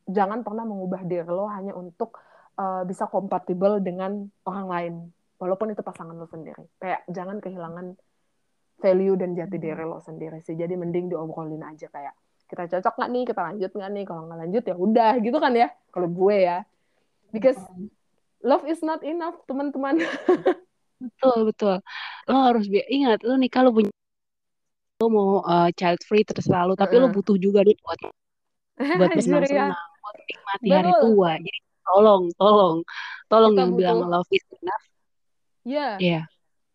[0.08, 2.18] jangan pernah mengubah diri lo hanya untuk
[2.56, 4.94] uh, bisa kompatibel dengan orang lain
[5.38, 6.66] walaupun itu pasangan lo sendiri.
[6.82, 7.94] Kayak jangan kehilangan
[8.82, 10.58] value dan jati diri lo sendiri sih.
[10.58, 12.16] Jadi mending diobrolin aja kayak
[12.48, 15.54] kita cocok nggak nih kita lanjut nggak nih kalau nggak lanjut ya udah gitu kan
[15.54, 16.58] ya kalau gue ya.
[17.28, 17.60] Because
[18.44, 20.02] love is not enough teman-teman
[20.98, 21.76] betul betul
[22.30, 23.94] lo harus ingat lo nih kalau punya
[24.98, 27.10] lo mau uh, child free terserah lo tapi uh -uh.
[27.10, 27.98] lo butuh juga duit buat
[28.98, 30.02] buat bersenang-senang ya.
[30.02, 32.76] buat menikmati hari tua jadi tolong tolong
[33.30, 33.80] tolong kita yang butuh...
[33.80, 34.86] bilang love is enough
[35.68, 35.76] Iya.
[35.76, 35.94] Yeah.
[36.00, 36.12] Iya.
[36.24, 36.24] Yeah.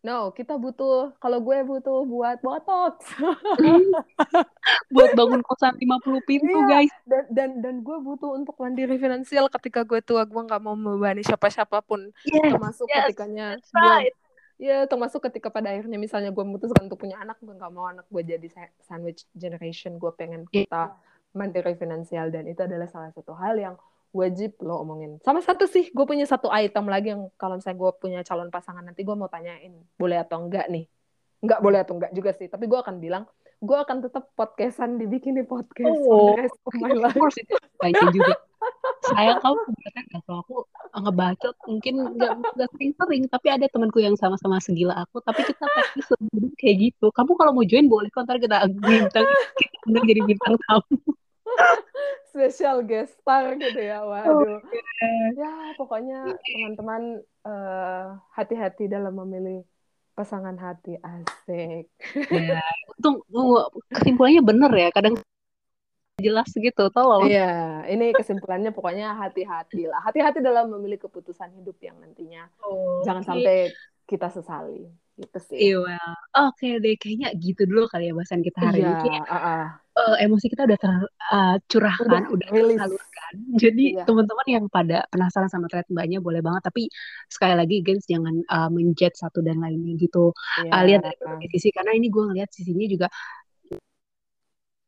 [0.03, 3.07] No, kita butuh kalau gue butuh buat botox.
[4.93, 6.67] buat bangun kosan 50 pintu, yeah.
[6.67, 6.93] guys.
[7.07, 11.23] Dan, dan dan gue butuh untuk mandiri finansial ketika gue tua, gue nggak mau membebani
[11.23, 14.11] siapa-siapa pun yes, termasuk yes, ketikanya right.
[14.59, 18.03] Ya, termasuk ketika pada akhirnya misalnya gue memutuskan untuk punya anak, gue nggak mau anak
[18.11, 18.47] gue jadi
[18.83, 19.95] sandwich generation.
[19.95, 20.67] Gue pengen iya.
[20.67, 20.99] kita
[21.31, 23.75] mandiri finansial dan itu adalah salah satu hal yang
[24.13, 25.17] wajib lo omongin.
[25.25, 28.85] Sama satu sih, gue punya satu item lagi yang kalau misalnya gue punya calon pasangan
[28.85, 30.85] nanti gue mau tanyain boleh atau enggak nih.
[31.43, 33.25] Enggak boleh atau enggak juga sih, tapi gue akan bilang
[33.63, 37.15] gue akan tetap podcastan di bikini podcast oh, of my life.
[37.39, 38.33] itu baiknya juga.
[39.07, 40.55] Sayang kamu kebetulan gak kalau aku
[40.93, 45.99] ngebacot mungkin nggak sering-sering tapi ada temanku yang sama-sama segila aku tapi kita pasti
[46.61, 50.95] kayak gitu kamu kalau mau join boleh kok ntar kita bintang kita jadi bintang tamu
[52.33, 55.37] special guest star gitu ya waduh okay.
[55.37, 59.61] ya pokoknya teman-teman uh, hati-hati dalam memilih
[60.17, 61.85] pasangan hati asik
[62.33, 62.61] ya
[62.97, 63.21] untung
[63.93, 65.21] kesimpulannya bener ya kadang
[66.17, 72.01] jelas gitu tolong iya ini kesimpulannya pokoknya hati-hati lah hati-hati dalam memilih keputusan hidup yang
[72.01, 73.29] nantinya oh, jangan okay.
[73.29, 73.57] sampai
[74.09, 75.57] kita sesali gitu sih.
[75.69, 76.13] Iya, well.
[76.33, 79.21] oke okay deh, kayaknya gitu dulu kali ya bahasan kita hari iya, ini.
[79.21, 79.65] uh, uh.
[79.93, 83.33] Uh, emosi kita udah tercurahkan, uh, udah, udah tersalurkan.
[83.61, 84.01] Jadi iya.
[84.09, 86.89] teman-teman yang pada penasaran sama thread mbaknya boleh banget, tapi
[87.29, 90.33] sekali lagi guys jangan uh, menjudge satu dan lainnya gitu.
[90.65, 90.73] Yeah.
[90.73, 93.07] Uh, lihat dari berbagai sisi, karena ini gue ngeliat sisinya juga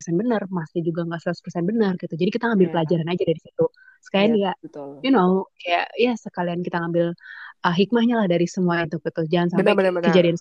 [0.05, 2.13] benar, masih juga nggak 100% benar gitu.
[2.13, 2.73] Jadi kita ngambil yeah.
[2.77, 3.65] pelajaran aja dari situ.
[4.05, 4.89] Sekalian yeah, ya, betul.
[5.01, 7.17] you know, kayak ya sekalian kita ngambil
[7.65, 9.21] uh, hikmahnya lah dari semua itu gitu.
[9.25, 10.05] Jangan sampai benar, benar, benar.
[10.13, 10.37] kejadian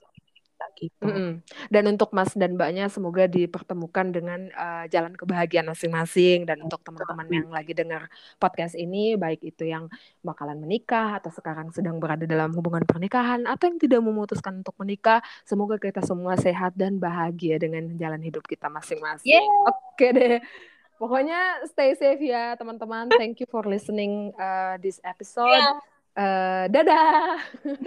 [0.76, 1.06] gitu.
[1.06, 1.32] Mm -hmm.
[1.70, 7.26] Dan untuk Mas dan Mbaknya semoga dipertemukan dengan uh, jalan kebahagiaan masing-masing dan untuk teman-teman
[7.30, 9.88] yang lagi dengar podcast ini baik itu yang
[10.20, 15.24] bakalan menikah atau sekarang sedang berada dalam hubungan pernikahan atau yang tidak memutuskan untuk menikah,
[15.44, 19.40] semoga kita semua sehat dan bahagia dengan jalan hidup kita masing-masing.
[19.40, 19.46] Yeah.
[19.94, 20.38] Oke deh.
[20.94, 23.10] Pokoknya stay safe ya teman-teman.
[23.18, 25.50] Thank you for listening uh, this episode.
[25.50, 25.78] Yeah.
[26.14, 27.42] Uh, dadah.